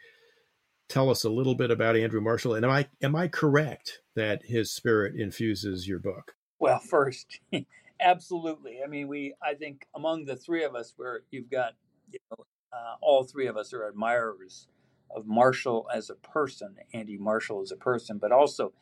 [0.90, 2.56] tell us a little bit about Andrew Marshall?
[2.56, 6.36] And am I, am I correct that his spirit infuses your book?
[6.60, 7.40] Well, first,
[8.00, 8.80] absolutely.
[8.84, 11.74] I mean, we, I think among the three of us, where you've got,
[12.12, 14.68] you know, uh, all three of us are admirers
[15.16, 18.74] of Marshall as a person, Andy Marshall as a person, but also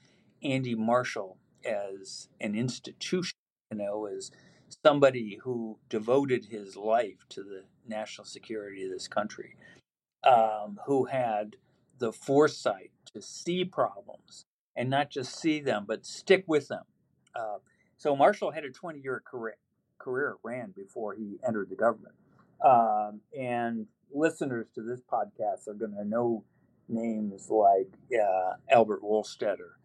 [0.43, 3.37] Andy Marshall as an institution,
[3.71, 4.31] you know, as
[4.85, 9.55] somebody who devoted his life to the national security of this country,
[10.23, 11.55] um, who had
[12.03, 16.83] the foresight to see problems and not just see them, but stick with them.
[17.33, 17.59] Uh,
[17.97, 19.55] so Marshall had a 20 year career,
[19.99, 22.15] career at RAND before he entered the government.
[22.61, 26.43] Um, and listeners to this podcast are going to know
[26.89, 29.75] names like uh, Albert Wohlstetter,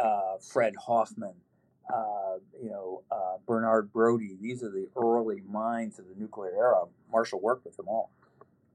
[0.00, 1.34] uh, Fred Hoffman,
[1.92, 4.36] uh, you know, uh, Bernard Brodie.
[4.40, 6.84] These are the early minds of the nuclear era.
[7.10, 8.12] Marshall worked with them all.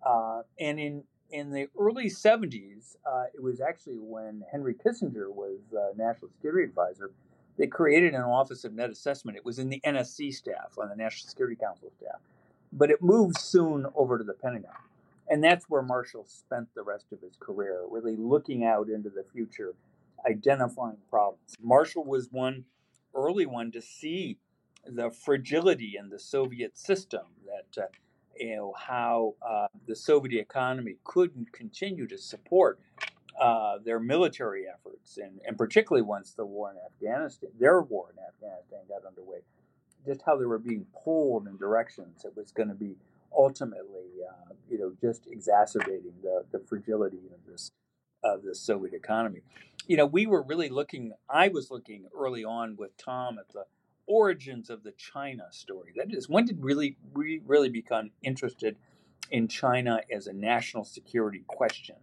[0.05, 5.59] Uh, and in in the early 70s, uh, it was actually when Henry Kissinger was
[5.95, 7.11] National Security Advisor,
[7.57, 9.37] they created an Office of Net Assessment.
[9.37, 12.19] It was in the NSC staff, on the National Security Council staff.
[12.73, 14.71] But it moved soon over to the Pentagon.
[15.29, 19.23] And that's where Marshall spent the rest of his career, really looking out into the
[19.23, 19.73] future,
[20.27, 21.55] identifying problems.
[21.61, 22.65] Marshall was one
[23.13, 24.37] early one to see
[24.85, 27.87] the fragility in the Soviet system, that uh,
[28.41, 32.79] you know how uh, the Soviet economy couldn't continue to support
[33.39, 38.17] uh, their military efforts, and, and particularly once the war in Afghanistan, their war in
[38.23, 39.39] Afghanistan got underway,
[40.05, 42.95] just how they were being pulled in directions that was going to be
[43.35, 47.71] ultimately, uh, you know, just exacerbating the, the fragility of this
[48.23, 49.41] of the Soviet economy.
[49.87, 51.13] You know, we were really looking.
[51.29, 53.65] I was looking early on with Thom at the
[54.07, 55.93] origins of the China story.
[55.95, 58.77] That is, when did really we really become interested
[59.29, 61.95] in China as a national security question,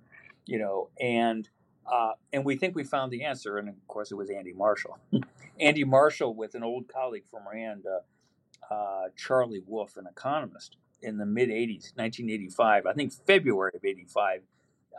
[0.46, 1.48] you know, and
[1.90, 4.98] uh, and we think we found the answer, and of course it was Andy Marshall.
[5.60, 11.16] Andy Marshall, with an old colleague from Rand, uh, uh, Charlie Wolf, an economist, in
[11.16, 14.42] the mid 80s, 1985, I think February of 85,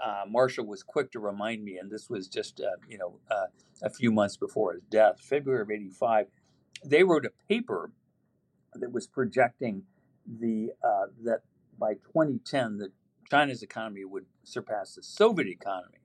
[0.03, 3.47] uh, Marshall was quick to remind me, and this was just uh, you know uh,
[3.83, 6.27] a few months before his death, February of '85.
[6.83, 7.91] They wrote a paper
[8.73, 9.83] that was projecting
[10.27, 11.41] the uh, that
[11.79, 12.91] by 2010 that
[13.29, 15.99] China's economy would surpass the Soviet economy,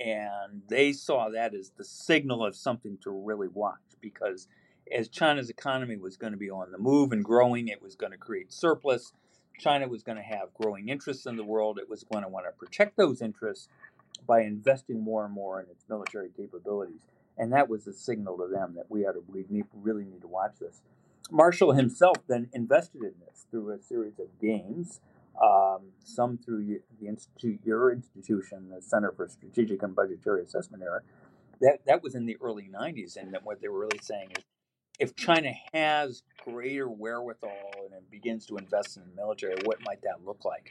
[0.00, 4.48] and they saw that as the signal of something to really watch because
[4.94, 8.12] as China's economy was going to be on the move and growing, it was going
[8.12, 9.12] to create surplus
[9.58, 11.78] China was going to have growing interests in the world.
[11.78, 13.68] It was going to want to protect those interests
[14.26, 17.00] by investing more and more in its military capabilities.
[17.38, 20.22] And that was a signal to them that we had to, we need, really need
[20.22, 20.80] to watch this.
[21.30, 25.00] Marshall himself then invested in this through a series of games,
[25.42, 31.00] um, some through the institute, your institution, the Center for Strategic and Budgetary Assessment era.
[31.60, 34.44] That that was in the early '90s, and what they were really saying is
[34.98, 40.02] if China has greater wherewithal and it begins to invest in the military, what might
[40.02, 40.70] that look like?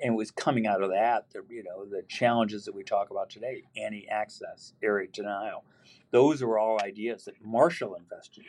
[0.00, 3.10] And it was coming out of that, the, you know, the challenges that we talk
[3.10, 5.64] about today, anti-access, area denial.
[6.10, 8.44] Those are all ideas that Marshall invested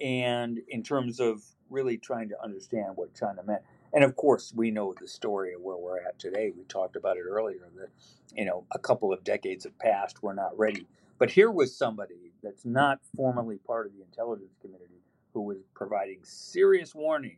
[0.00, 0.06] in.
[0.06, 3.62] And in terms of really trying to understand what China meant.
[3.94, 6.52] And of course, we know the story of where we're at today.
[6.56, 7.88] We talked about it earlier that,
[8.34, 10.22] you know, a couple of decades have passed.
[10.22, 10.86] We're not ready
[11.22, 16.18] but here was somebody that's not formally part of the intelligence community who was providing
[16.24, 17.36] serious warning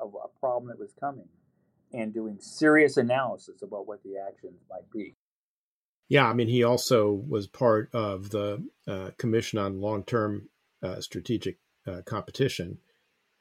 [0.00, 1.28] of a problem that was coming
[1.92, 5.16] and doing serious analysis about what the actions might be.
[6.08, 10.48] Yeah, I mean, he also was part of the uh, Commission on Long Term
[10.82, 12.78] uh, Strategic uh, Competition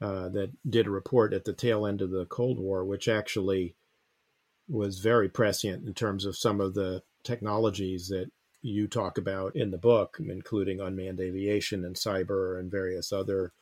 [0.01, 3.75] uh, that did a report at the tail end of the Cold War, which actually
[4.67, 8.29] was very prescient in terms of some of the technologies that
[8.61, 13.53] you talk about in the book, including unmanned aviation and cyber and various other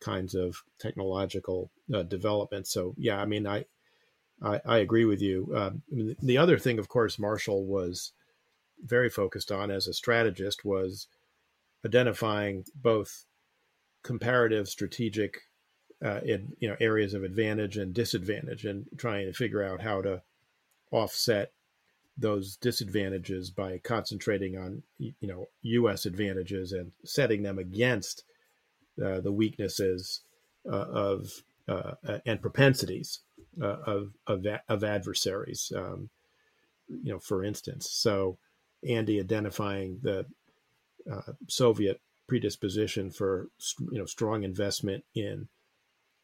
[0.00, 2.66] kinds of technological uh, development.
[2.66, 3.64] So, yeah, I mean, I
[4.42, 5.52] I, I agree with you.
[5.54, 5.82] Um,
[6.22, 8.12] the other thing, of course, Marshall was
[8.84, 11.06] very focused on as a strategist was
[11.84, 13.24] identifying both
[14.02, 15.40] comparative strategic
[16.04, 20.02] uh, in, you know areas of advantage and disadvantage and trying to figure out how
[20.02, 20.22] to
[20.90, 21.52] offset
[22.18, 26.04] those disadvantages by concentrating on you know U.S.
[26.04, 28.24] advantages and setting them against
[29.02, 30.20] uh, the weaknesses
[30.70, 31.92] uh, of uh,
[32.26, 33.20] and propensities
[33.60, 35.72] uh, of of, of adversaries.
[35.74, 36.10] Um,
[36.88, 38.38] you know, for instance, so
[38.88, 40.26] Andy identifying the
[41.10, 43.48] uh, Soviet predisposition for
[43.90, 45.48] you know strong investment in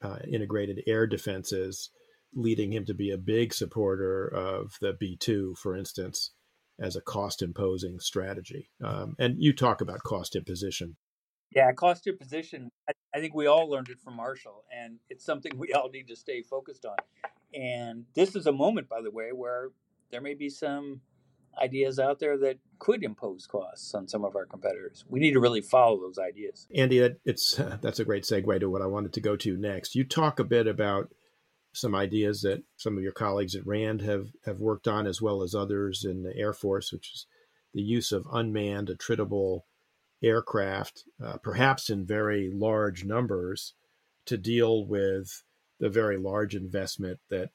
[0.03, 1.91] uh, integrated air defenses
[2.35, 6.33] leading him to be a big supporter of the B2, for instance,
[6.81, 8.71] as a cost imposing strategy.
[8.83, 10.97] Um, and you talk about cost imposition.
[11.55, 12.71] Yeah, cost imposition.
[12.89, 16.09] I, I think we all learned it from Marshall, and it's something we all need
[16.09, 16.97] to stay focused on.
[17.55, 19.69] And this is a moment, by the way, where
[20.11, 21.01] there may be some
[21.61, 25.05] ideas out there that could impose costs on some of our competitors.
[25.09, 26.67] We need to really follow those ideas.
[26.75, 29.95] Andy, it's uh, that's a great segue to what I wanted to go to next.
[29.95, 31.13] You talk a bit about
[31.75, 35.43] some ideas that some of your colleagues at RAND have, have worked on, as well
[35.43, 37.27] as others in the Air Force, which is
[37.73, 39.65] the use of unmanned, attritable
[40.23, 43.75] aircraft, uh, perhaps in very large numbers,
[44.27, 45.43] to deal with
[45.81, 47.51] the very large investment that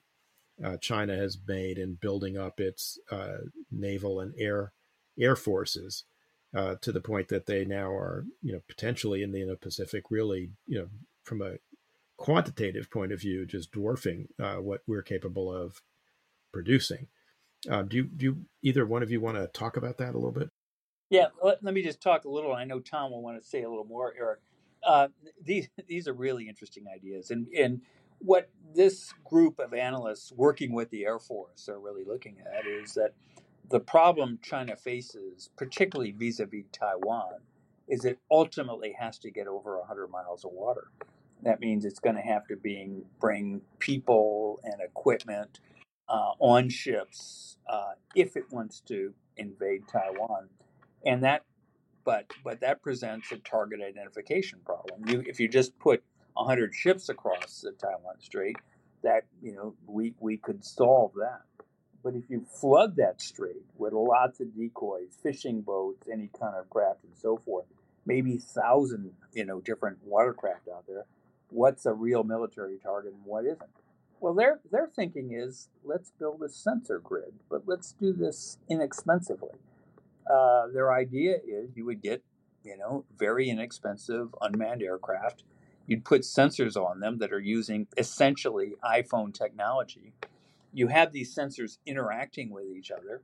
[0.63, 3.37] uh, China has made in building up its uh,
[3.71, 4.73] naval and air
[5.19, 6.03] air forces
[6.55, 10.49] uh, to the point that they now are, you know, potentially in the Indo-Pacific, really,
[10.65, 10.87] you know,
[11.23, 11.57] from a
[12.17, 15.81] quantitative point of view, just dwarfing uh, what we're capable of
[16.51, 17.07] producing.
[17.69, 20.17] Uh, do you, do you, either one of you want to talk about that a
[20.17, 20.49] little bit?
[21.09, 22.53] Yeah, let, let me just talk a little.
[22.53, 24.41] I know Thom will want to say a little more, Eric.
[24.85, 25.09] Uh,
[25.43, 27.81] these these are really interesting ideas, and and
[28.19, 32.95] what this group of analysts working with the Air Force are really looking at is
[32.95, 33.13] that
[33.69, 37.41] the problem China faces, particularly vis-a-vis Taiwan,
[37.87, 40.89] is it ultimately has to get over 100 miles of water.
[41.43, 45.59] That means it's going to have to being, bring people and equipment
[46.09, 50.49] uh, on ships uh, if it wants to invade Taiwan,
[51.05, 51.43] and that,
[52.03, 55.07] but but that presents a target identification problem.
[55.07, 56.03] You, if you just put
[56.35, 58.57] hundred ships across the Taiwan Strait,
[59.03, 61.41] that you know we we could solve that.
[62.03, 66.69] But if you flood that strait with lots of decoys, fishing boats, any kind of
[66.69, 67.65] craft, and so forth,
[68.05, 71.05] maybe thousand you know different watercraft out there,
[71.49, 73.61] what's a real military target and what isn't.
[74.19, 79.59] Well, their their thinking is let's build a sensor grid, but let's do this inexpensively.
[80.29, 82.23] Uh, their idea is you would get,
[82.63, 85.43] you know, very inexpensive unmanned aircraft.
[85.85, 90.13] You'd put sensors on them that are using essentially iPhone technology.
[90.73, 93.21] You have these sensors interacting with each other,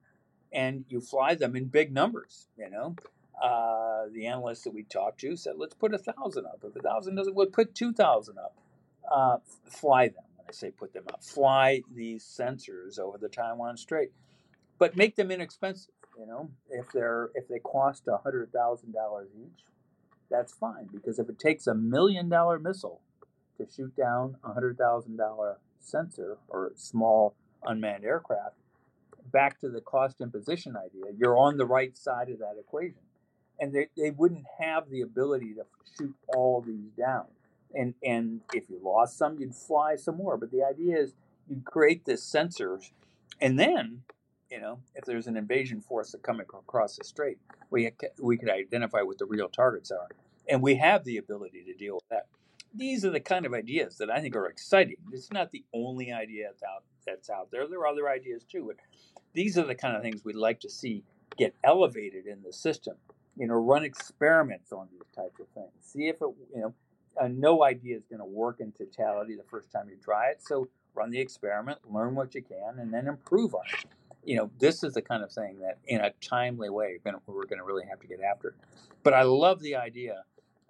[0.51, 2.47] and you fly them in big numbers.
[2.57, 2.95] You know,
[3.41, 6.63] uh, the analysts that we talked to said, let's put a thousand up.
[6.63, 8.55] If a thousand doesn't, we'll put two thousand up.
[9.11, 10.23] Uh, fly them.
[10.37, 14.11] When I say put them up, fly these sensors over the Taiwan Strait,
[14.79, 15.92] but make them inexpensive.
[16.19, 19.65] You know, if they're if they cost a hundred thousand dollars each,
[20.29, 23.01] that's fine because if it takes a million dollar missile
[23.57, 28.55] to shoot down a hundred thousand dollar sensor or small unmanned aircraft,
[29.31, 33.01] back to the cost imposition idea, you're on the right side of that equation
[33.59, 35.65] and they, they wouldn't have the ability to
[35.97, 37.25] shoot all these down.
[37.73, 40.37] And and if you lost some, you'd fly some more.
[40.37, 41.13] But the idea is
[41.49, 42.91] you create this sensors,
[43.41, 44.03] and then
[44.53, 47.37] you know if there's an invasion force that coming across the strait,
[47.71, 47.91] we
[48.21, 50.07] we could identify what the real targets are,
[50.47, 52.27] and we have the ability to deal with that.
[52.75, 54.97] These are the kind of ideas that I think are exciting.
[55.11, 57.67] It's not the only idea that's out, that's out there.
[57.67, 58.77] There are other ideas too, but
[59.33, 61.03] these are the kind of things we'd like to see
[61.37, 62.95] get elevated in the system
[63.37, 65.71] you know, run experiments on these types of things.
[65.81, 66.73] See if it, you know,
[67.19, 70.41] uh, no idea is going to work in totality the first time you try it.
[70.43, 73.85] So run the experiment, learn what you can, and then improve on it.
[74.25, 77.57] You know, this is the kind of thing that, in a timely way, we're going
[77.57, 78.55] to really have to get after.
[79.03, 80.23] But I love the idea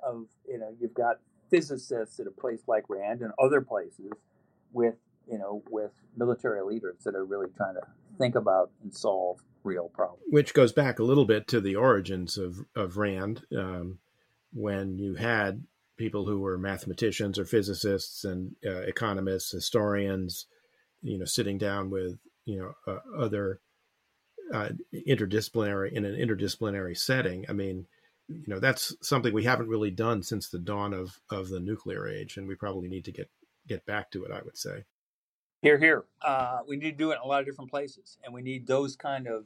[0.03, 1.17] of, you know, you've got
[1.49, 4.11] physicists at a place like Rand and other places
[4.71, 4.95] with,
[5.31, 7.81] you know, with military leaders that are really trying to
[8.17, 10.23] think about and solve real problems.
[10.29, 13.99] Which goes back a little bit to the origins of, of RAND, um,
[14.51, 15.63] when you had
[15.95, 20.47] people who were mathematicians or physicists and uh, economists, historians,
[21.01, 23.59] you know, sitting down with, you know, uh, other
[24.53, 24.69] uh,
[25.07, 27.45] interdisciplinary in an interdisciplinary setting.
[27.49, 27.87] I mean,
[28.27, 32.07] you know, that's something we haven't really done since the dawn of, of the nuclear
[32.07, 33.29] age, and we probably need to get
[33.67, 34.31] get back to it.
[34.31, 34.83] I would say.
[35.61, 36.03] Here, here.
[36.21, 38.67] Uh, we need to do it in a lot of different places, and we need
[38.67, 39.45] those kind of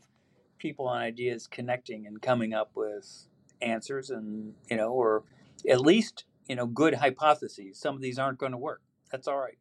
[0.57, 3.27] people and ideas connecting and coming up with
[3.61, 5.23] answers, and you know, or
[5.69, 7.79] at least you know, good hypotheses.
[7.79, 8.81] Some of these aren't going to work.
[9.11, 9.57] That's all right.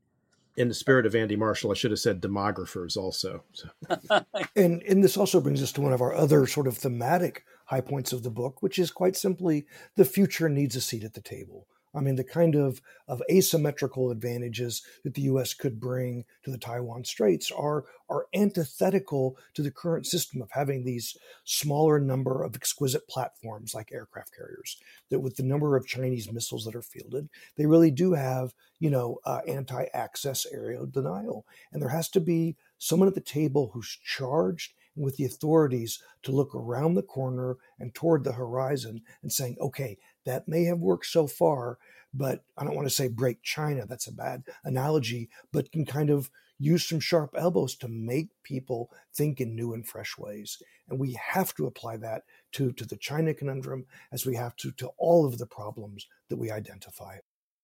[0.56, 3.44] In the spirit of Andy Marshall, I should have said demographers also.
[3.52, 3.68] So.
[4.56, 7.82] and and this also brings us to one of our other sort of thematic high
[7.82, 11.20] points of the book, which is quite simply the future needs a seat at the
[11.20, 11.66] table.
[11.96, 15.54] I mean, the kind of, of asymmetrical advantages that the U.S.
[15.54, 20.84] could bring to the Taiwan Straits are, are antithetical to the current system of having
[20.84, 24.76] these smaller number of exquisite platforms like aircraft carriers.
[25.10, 28.90] That with the number of Chinese missiles that are fielded, they really do have, you
[28.90, 33.98] know, uh, anti-access area denial, and there has to be someone at the table who's
[34.04, 39.56] charged with the authorities to look around the corner and toward the horizon and saying,
[39.60, 41.78] okay, that may have worked so far,
[42.12, 43.86] but I don't want to say break China.
[43.86, 48.90] That's a bad analogy, but can kind of use some sharp elbows to make people
[49.14, 50.62] think in new and fresh ways.
[50.88, 52.22] And we have to apply that
[52.52, 56.36] to, to the China conundrum as we have to to all of the problems that
[56.36, 57.18] we identify.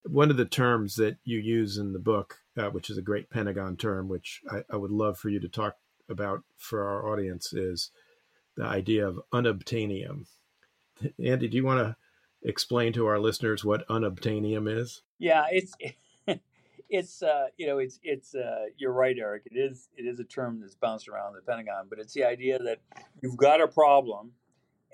[0.04, 3.30] One of the terms that you use in the book, uh, which is a great
[3.30, 5.76] Pentagon term, which I, I would love for you to talk
[6.08, 7.90] about for our audience, is
[8.56, 10.26] the idea of unobtainium.
[11.24, 11.96] Andy, do you want to
[12.44, 15.02] explain to our listeners what unobtainium is?
[15.18, 15.72] Yeah, it's
[16.88, 19.44] it's uh, you know it's it's uh, you're right, Eric.
[19.46, 22.58] It is it is a term that's bounced around the Pentagon, but it's the idea
[22.58, 22.78] that
[23.22, 24.32] you've got a problem,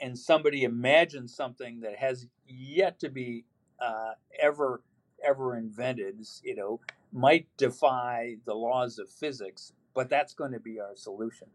[0.00, 3.44] and somebody imagines something that has yet to be
[3.80, 4.82] uh, ever
[5.24, 6.24] ever invented.
[6.42, 6.80] You know,
[7.12, 11.48] might defy the laws of physics, but that's going to be our solution.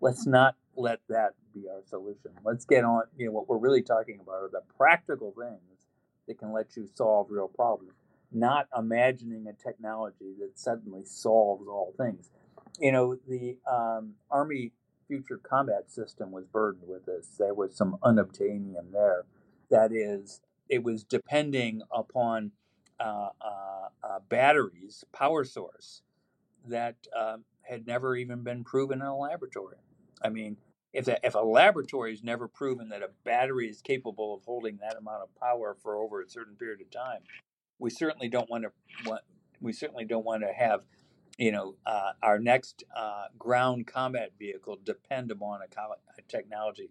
[0.00, 2.30] Let's not let that be our solution.
[2.44, 5.86] Let's get on, you know, what we're really talking about are the practical things
[6.26, 7.92] that can let you solve real problems,
[8.32, 12.30] not imagining a technology that suddenly solves all things.
[12.78, 14.72] You know, the um, Army
[15.06, 17.34] Future Combat System was burdened with this.
[17.38, 19.24] There was some unobtainium there.
[19.70, 22.52] That is, it was depending upon
[22.98, 26.02] uh, uh, uh, batteries, power source
[26.68, 29.76] that um, had never even been proven in a laboratory.
[30.22, 30.56] I mean,
[30.92, 34.78] if a, if a laboratory has never proven that a battery is capable of holding
[34.78, 37.20] that amount of power for over a certain period of time,
[37.78, 38.70] we certainly don't want to
[39.08, 39.22] want,
[39.60, 40.82] we certainly don't want to have
[41.38, 46.90] you know uh, our next uh, ground combat vehicle depend upon a, a, technology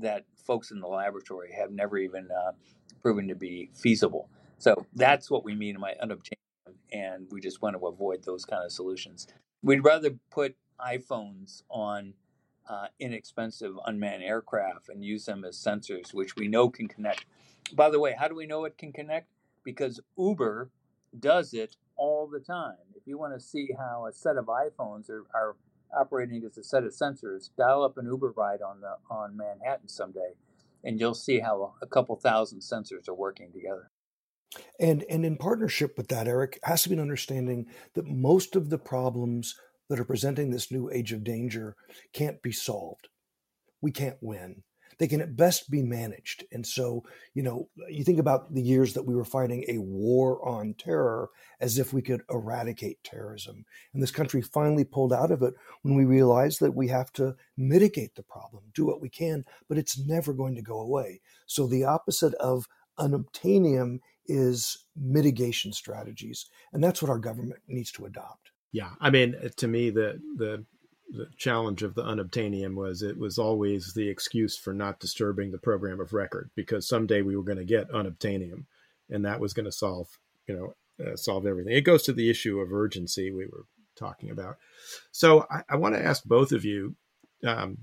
[0.00, 2.52] that folks in the laboratory have never even uh,
[3.00, 4.28] proven to be feasible.
[4.58, 8.64] So that's what we mean by unobtainable, and we just want to avoid those kind
[8.64, 9.28] of solutions.
[9.62, 12.14] We'd rather put iPhones on
[12.68, 17.26] uh, inexpensive unmanned aircraft and use them as sensors, which we know can connect.
[17.74, 19.28] By the way, how do we know it can connect?
[19.64, 20.70] Because Uber
[21.18, 22.76] does it all the time.
[22.96, 25.56] If you want to see how a set of iPhones are, are
[25.96, 29.88] operating as a set of sensors, dial up an Uber ride on the on Manhattan
[29.88, 30.34] someday,
[30.82, 33.90] and you'll see how a couple thousand sensors are working together.
[34.78, 38.70] And and in partnership with that, Eric, has to be an understanding that most of
[38.70, 39.54] the problems
[39.88, 41.76] that are presenting this new age of danger
[42.12, 43.08] can't be solved.
[43.80, 44.62] We can't win.
[44.98, 46.44] They can at best be managed.
[46.52, 47.04] And so,
[47.34, 51.30] you know, you think about the years that we were fighting a war on terror
[51.60, 53.64] as if we could eradicate terrorism.
[53.92, 57.34] And this country finally pulled out of it when we realized that we have to
[57.56, 61.20] mitigate the problem, do what we can, but it's never going to go away.
[61.46, 62.66] So the opposite of
[62.98, 66.46] unobtainium is mitigation strategies.
[66.72, 68.52] And that's what our government needs to adopt.
[68.74, 68.90] Yeah.
[69.00, 70.64] I mean, to me, the, the,
[71.08, 75.58] the challenge of the unobtainium was it was always the excuse for not disturbing the
[75.58, 78.64] program of record because someday we were going to get unobtainium
[79.08, 80.08] and that was going to solve,
[80.48, 81.72] you know, uh, solve everything.
[81.72, 83.66] It goes to the issue of urgency we were
[83.96, 84.56] talking about.
[85.12, 86.96] So I, I want to ask both of you,
[87.46, 87.78] um,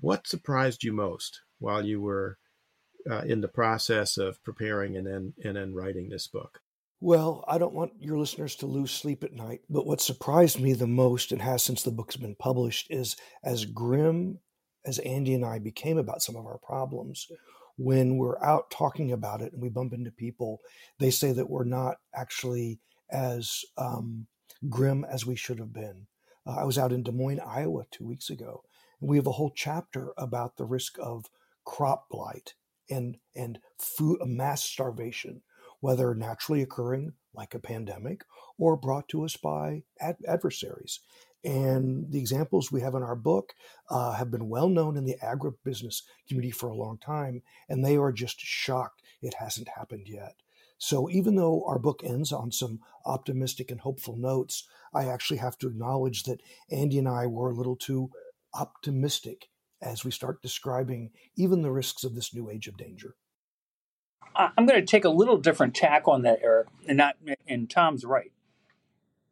[0.00, 2.38] what surprised you most while you were
[3.10, 6.60] uh, in the process of preparing and then and then writing this book?
[7.00, 10.72] Well, I don't want your listeners to lose sleep at night, but what surprised me
[10.72, 14.38] the most, and has since the book's been published, is as grim
[14.86, 17.26] as Andy and I became about some of our problems,
[17.76, 20.60] when we're out talking about it and we bump into people,
[20.98, 22.80] they say that we're not actually
[23.10, 24.26] as um,
[24.70, 26.06] grim as we should have been.
[26.46, 28.62] Uh, I was out in Des Moines, Iowa two weeks ago,
[29.00, 31.26] and we have a whole chapter about the risk of
[31.64, 32.54] crop blight
[32.88, 35.42] and and food mass starvation,
[35.80, 38.24] whether naturally occurring like a pandemic
[38.58, 41.00] or brought to us by ad- adversaries.
[41.44, 43.54] And the examples we have in our book
[43.88, 47.96] uh, have been well known in the agribusiness community for a long time, and they
[47.96, 50.34] are just shocked it hasn't happened yet.
[50.78, 55.56] So even though our book ends on some optimistic and hopeful notes, I actually have
[55.58, 58.10] to acknowledge that Andy and I were a little too
[58.52, 59.48] optimistic
[59.80, 63.14] as we start describing even the risks of this new age of danger.
[64.36, 67.16] I'm going to take a little different tack on that, Eric, and not.
[67.48, 68.32] And Thom's right,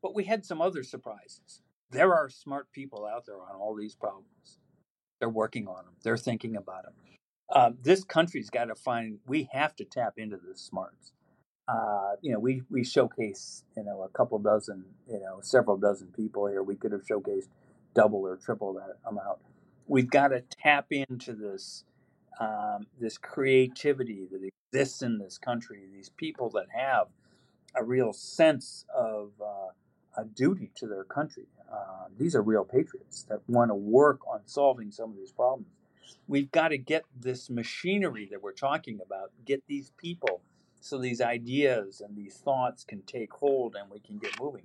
[0.03, 1.63] but we had some other surprises.
[1.91, 4.59] There are smart people out there on all these problems.
[5.21, 5.95] They're working on them.
[6.05, 6.95] They're thinking about them.
[7.51, 9.19] Uh, this country's got to find.
[9.27, 11.13] We have to tap into the smarts.
[11.69, 16.09] Uh, you know, we we showcase you know a couple dozen, you know, several dozen
[16.09, 16.63] people here.
[16.63, 17.49] We could have showcased
[17.95, 19.39] double or triple that amount
[19.87, 21.85] we've got to tap into this
[22.41, 24.41] um, this creativity that
[24.75, 25.83] exists in this country.
[25.93, 27.07] These people that have
[27.75, 31.47] a real sense of uh, a duty to their country.
[31.73, 35.69] Uh, these are real patriots that want to work on solving some of these problems.
[36.27, 40.41] We've got to get this machinery that we're talking about, get these people
[40.81, 44.65] so these ideas and these thoughts can take hold and we can get moving.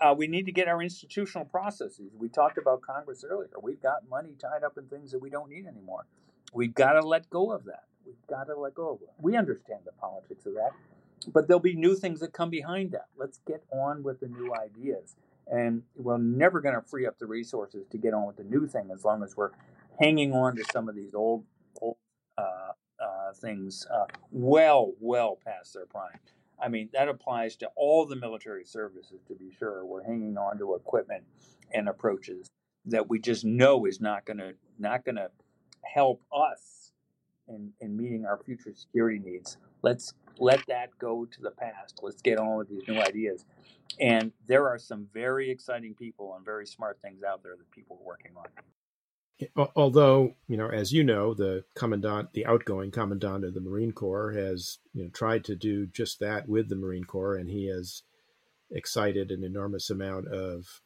[0.00, 2.12] Uh, we need to get our institutional processes.
[2.16, 3.50] We talked about Congress earlier.
[3.60, 6.06] We've got money tied up in things that we don't need anymore.
[6.52, 7.84] We've got to let go of that.
[8.08, 9.10] We've got to let go of it.
[9.18, 10.70] We understand the politics of that,
[11.32, 13.06] but there'll be new things that come behind that.
[13.18, 15.14] Let's get on with the new ideas.
[15.46, 18.66] And we're never going to free up the resources to get on with the new
[18.66, 19.50] thing as long as we're
[20.00, 21.44] hanging on to some of these old,
[21.82, 21.96] old
[22.38, 26.18] uh, uh, things uh, well, well past their prime.
[26.60, 29.84] I mean, that applies to all the military services, to be sure.
[29.84, 31.24] We're hanging on to equipment
[31.72, 32.48] and approaches
[32.86, 35.30] that we just know is not going to not going to
[35.82, 36.77] help us
[37.48, 39.56] in, in meeting our future security needs.
[39.82, 42.00] Let's let that go to the past.
[42.02, 43.44] Let's get on with these new ideas.
[44.00, 47.98] And there are some very exciting people and very smart things out there that people
[48.00, 48.44] are working on
[49.76, 54.32] although you know as you know the commandant the outgoing commandant of the marine corps
[54.32, 58.02] has you know tried to do just that with the marine corps and he has
[58.70, 60.80] excited an enormous amount of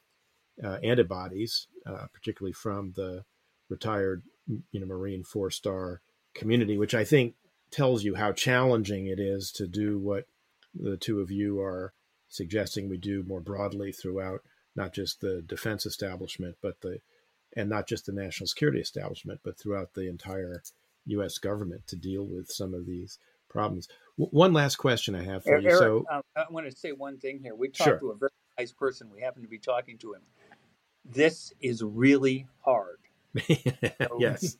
[0.63, 3.25] uh, antibodies uh, particularly from the
[3.71, 6.03] retired you know marine four star
[6.35, 7.35] community which i think
[7.71, 10.27] tells you how challenging it is to do what
[10.75, 11.93] the two of you are
[12.29, 14.41] suggesting we do more broadly throughout
[14.75, 16.99] not just the defense establishment but the
[17.57, 20.63] and not just the national security establishment, but throughout the entire
[21.07, 21.39] U.S.
[21.39, 23.19] government to deal with some of these
[23.49, 23.89] problems.
[24.19, 25.79] W- one last question I have for Eric, you.
[25.79, 27.55] So um, I want to say one thing here.
[27.55, 27.99] We talked sure.
[27.99, 29.11] to a very nice person.
[29.13, 30.23] We happen to be talking to him.
[31.05, 32.99] This is really hard.
[33.37, 33.57] so,
[34.19, 34.57] yes.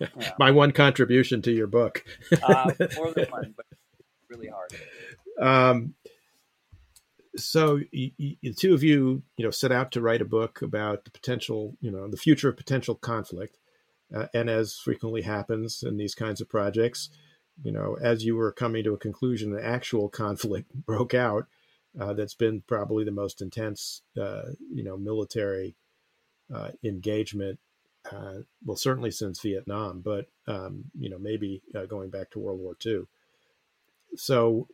[0.00, 0.08] Yeah.
[0.38, 2.04] My one contribution to your book.
[2.42, 3.66] uh, more than one, but
[4.28, 4.72] really hard.
[5.40, 5.94] Um,
[7.36, 10.62] so you, you, the two of you, you know, set out to write a book
[10.62, 13.58] about the potential, you know, the future of potential conflict.
[14.14, 17.10] Uh, and as frequently happens in these kinds of projects,
[17.62, 21.46] you know, as you were coming to a conclusion, an actual conflict broke out.
[21.98, 25.74] Uh, that's been probably the most intense, uh, you know, military
[26.54, 27.58] uh, engagement.
[28.12, 32.60] Uh, well, certainly since Vietnam, but um, you know, maybe uh, going back to World
[32.60, 33.02] War II.
[34.16, 34.68] So,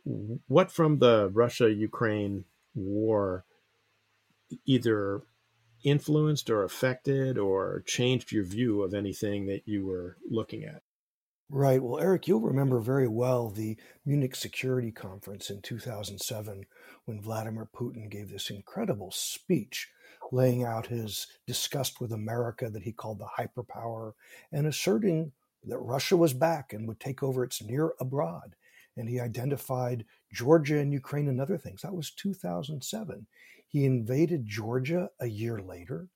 [0.47, 3.45] what from the Russia-Ukraine war
[4.65, 5.21] either
[5.83, 10.81] influenced or affected or changed your view of anything that you were looking at?
[11.49, 11.83] Right.
[11.83, 16.65] Well, Eric, you'll remember very well the Munich Security Conference in 2007
[17.05, 19.89] when Vladimir Putin gave this incredible speech
[20.31, 24.13] laying out his disgust with America that he called the hyperpower
[24.51, 25.31] and asserting
[25.65, 28.55] that Russia was back and would take over its near abroad.
[28.97, 31.81] And he identified Georgia and Ukraine and other things.
[31.81, 33.25] That was 2007.
[33.67, 36.07] He invaded Georgia a year later.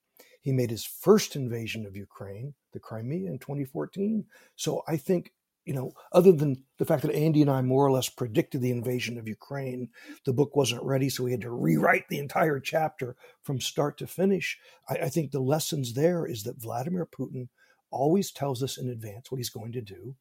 [0.41, 4.23] He made his first invasion of Ukraine, the Crimea, in 2014.
[4.55, 5.33] So I think,
[5.67, 8.71] you know, other than the fact that Andy and I more or less predicted the
[8.71, 9.89] invasion of Ukraine,
[10.25, 14.07] the book wasn't ready, so we had to rewrite the entire chapter from start to
[14.07, 14.57] finish.
[14.89, 17.49] I, I think the lessons there is that Vladimir Putin
[17.91, 20.15] always tells us in advance what he's going to do,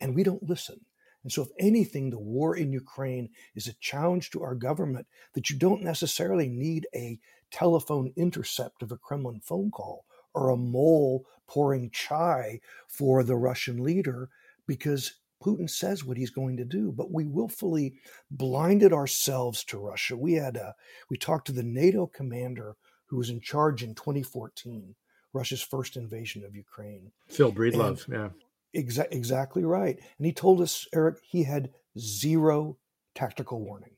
[0.00, 0.80] and we don't listen.
[1.22, 5.50] And so, if anything, the war in Ukraine is a challenge to our government that
[5.50, 7.20] you don't necessarily need a
[7.52, 13.84] telephone intercept of a Kremlin phone call or a mole pouring chai for the Russian
[13.84, 14.30] leader
[14.66, 17.94] because Putin says what he's going to do, but we willfully
[18.30, 20.16] blinded ourselves to Russia.
[20.16, 20.74] We had a,
[21.08, 24.94] we talked to the NATO commander who was in charge in 2014,
[25.32, 27.10] Russia's first invasion of Ukraine.
[27.28, 28.32] Phil Breedlove, and,
[28.74, 28.80] yeah.
[28.80, 29.98] Exa- exactly right.
[30.18, 32.76] And he told us, Eric, he had zero
[33.14, 33.96] tactical warning,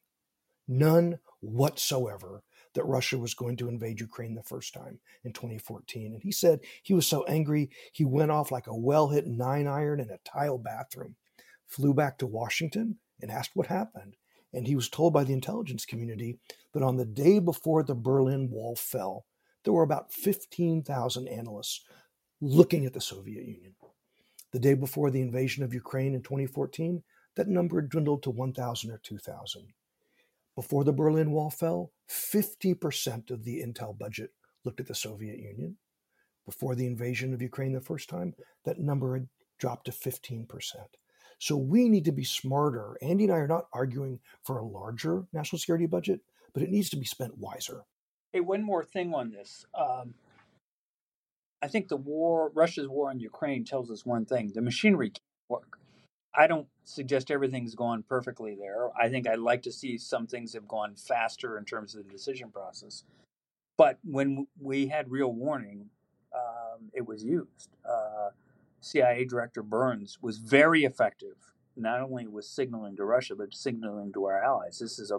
[0.66, 2.42] none whatsoever
[2.74, 6.12] that Russia was going to invade Ukraine the first time in 2014.
[6.14, 9.66] And he said he was so angry, he went off like a well hit nine
[9.66, 11.16] iron in a tile bathroom,
[11.66, 14.16] flew back to Washington, and asked what happened.
[14.52, 16.38] And he was told by the intelligence community
[16.72, 19.24] that on the day before the Berlin Wall fell,
[19.64, 21.84] there were about 15,000 analysts
[22.40, 23.74] looking at the Soviet Union.
[24.52, 27.02] The day before the invasion of Ukraine in 2014,
[27.36, 29.68] that number dwindled to 1,000 or 2,000.
[30.54, 34.30] Before the Berlin Wall fell, 50% of the Intel budget
[34.64, 35.78] looked at the Soviet Union.
[36.44, 38.34] Before the invasion of Ukraine the first time,
[38.64, 39.28] that number had
[39.58, 40.46] dropped to 15%.
[41.38, 42.96] So we need to be smarter.
[43.00, 46.20] Andy and I are not arguing for a larger national security budget,
[46.52, 47.84] but it needs to be spent wiser.
[48.32, 49.64] Hey, one more thing on this.
[49.74, 50.14] Um,
[51.62, 55.22] I think the war, Russia's war on Ukraine, tells us one thing: the machinery can't
[55.48, 55.78] work.
[56.34, 58.88] I don't suggest everything's gone perfectly there.
[58.98, 62.10] I think I'd like to see some things have gone faster in terms of the
[62.10, 63.04] decision process.
[63.76, 65.86] But when we had real warning,
[66.34, 67.70] um, it was used.
[67.88, 68.30] Uh,
[68.80, 71.36] CIA Director Burns was very effective,
[71.76, 74.78] not only with signaling to Russia, but signaling to our allies.
[74.78, 75.18] This is a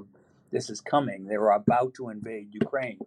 [0.51, 1.25] this is coming.
[1.25, 2.99] They were about to invade Ukraine.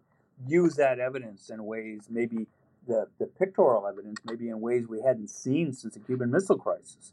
[0.49, 2.49] Use that evidence in ways, maybe
[2.89, 7.13] the, the pictorial evidence, maybe in ways we hadn't seen since the Cuban Missile Crisis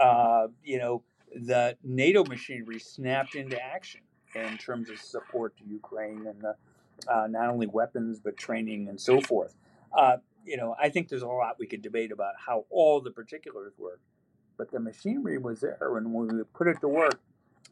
[0.00, 1.02] uh, you know,
[1.34, 4.00] the NATO machinery snapped into action
[4.34, 6.54] in terms of support to Ukraine and the,
[7.08, 9.54] uh, not only weapons but training and so forth.
[9.96, 13.10] Uh, you know, I think there's a lot we could debate about how all the
[13.10, 14.00] particulars work,
[14.56, 17.20] but the machinery was there, and when we put it to work,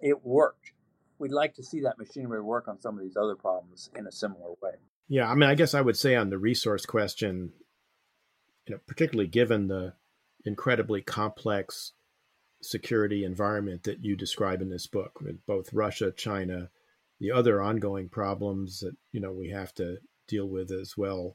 [0.01, 0.73] it worked.
[1.19, 4.13] We'd like to see that machinery work on some of these other problems in a
[4.13, 4.75] similar way.
[5.09, 7.53] Yeah, I mean, I guess I would say on the resource question,
[8.67, 9.95] you know, particularly given the
[10.45, 11.93] incredibly complex
[12.61, 16.71] security environment that you describe in this book with both Russia, China,
[17.21, 21.35] the other ongoing problems that you know we have to deal with as well,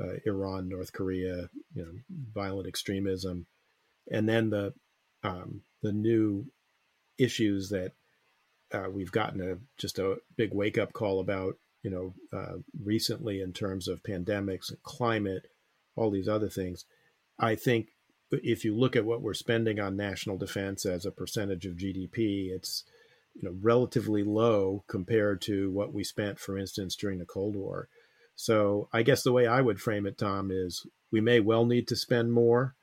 [0.00, 1.92] uh, Iran, North Korea, you know,
[2.34, 3.46] violent extremism,
[4.10, 4.74] and then the
[5.22, 6.46] um, the new
[7.18, 7.92] issues that
[8.72, 13.40] uh, we've gotten a just a big wake up call about, you know, uh, recently
[13.40, 15.46] in terms of pandemics and climate,
[15.94, 16.84] all these other things.
[17.38, 17.88] I think
[18.30, 22.50] if you look at what we're spending on national defense as a percentage of GDP,
[22.50, 22.84] it's
[23.34, 27.88] you know relatively low compared to what we spent, for instance, during the Cold War.
[28.34, 31.88] So I guess the way I would frame it, Thom, is we may well need
[31.88, 32.74] to spend more,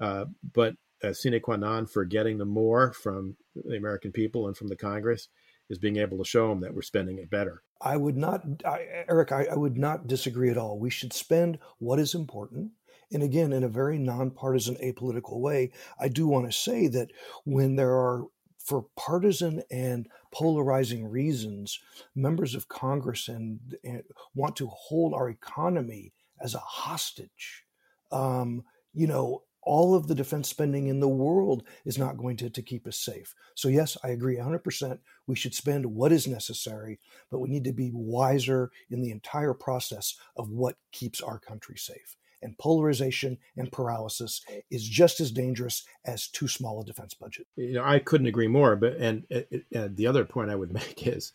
[0.00, 4.56] uh, but a sine qua non for getting the more from the American people and
[4.56, 5.28] from the Congress
[5.68, 7.62] is being able to show them that we're spending it better.
[7.80, 10.78] I would not, I, Eric, I, I would not disagree at all.
[10.78, 12.72] We should spend what is important
[13.12, 17.10] and again, in a very nonpartisan, apolitical way, I do want to say that
[17.44, 18.26] when there are
[18.58, 21.80] for partisan and polarizing reasons,
[22.14, 24.02] members of Congress and, and
[24.34, 27.64] want to hold our economy as a hostage.
[28.10, 32.50] Um, you know, all of the defense spending in the world is not going to,
[32.50, 33.34] to keep us safe.
[33.54, 34.98] So, yes, I agree 100%.
[35.26, 36.98] We should spend what is necessary,
[37.30, 41.76] but we need to be wiser in the entire process of what keeps our country
[41.76, 42.16] safe.
[42.42, 47.46] And polarization and paralysis is just as dangerous as too small a defense budget.
[47.56, 48.76] You know, I couldn't agree more.
[48.76, 49.24] But and,
[49.72, 51.32] and the other point I would make is,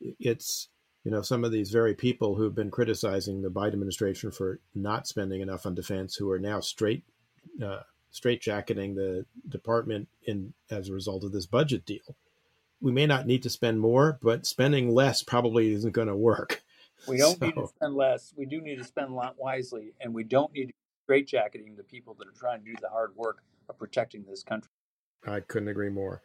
[0.00, 0.68] it's
[1.04, 5.06] you know some of these very people who've been criticizing the Biden administration for not
[5.06, 7.04] spending enough on defense, who are now straight
[7.64, 7.80] uh,
[8.12, 12.16] straitjacketing the department in as a result of this budget deal.
[12.80, 16.62] We may not need to spend more, but spending less probably isn't going to work.
[17.06, 17.46] We don't so.
[17.46, 18.32] need to spend less.
[18.36, 21.76] We do need to spend a lot wisely, and we don't need to be straitjacketing
[21.76, 24.70] the people that are trying to do the hard work of protecting this country.
[25.26, 26.22] I couldn't agree more.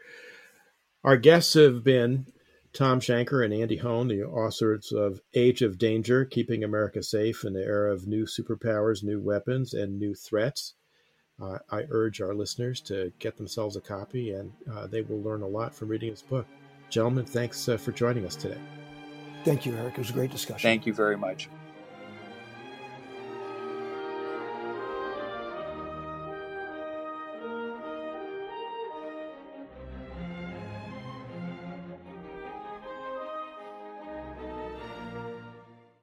[1.03, 2.27] Our guests have been
[2.73, 7.53] Thom Shanker and Andy Hoehn, the authors of Age of Danger Keeping America Safe in
[7.53, 10.73] the Era of New Superpowers, New Weapons, and New Threats.
[11.41, 15.43] Uh, I urge our listeners to get themselves a copy, and uh, they will learn
[15.43, 16.47] a lot from reading this book.
[16.89, 18.57] Gentlemen, thanks uh, for joining us today.
[19.43, 19.93] Thank you, Eric.
[19.93, 20.67] It was a great discussion.
[20.67, 21.49] Thank you very much.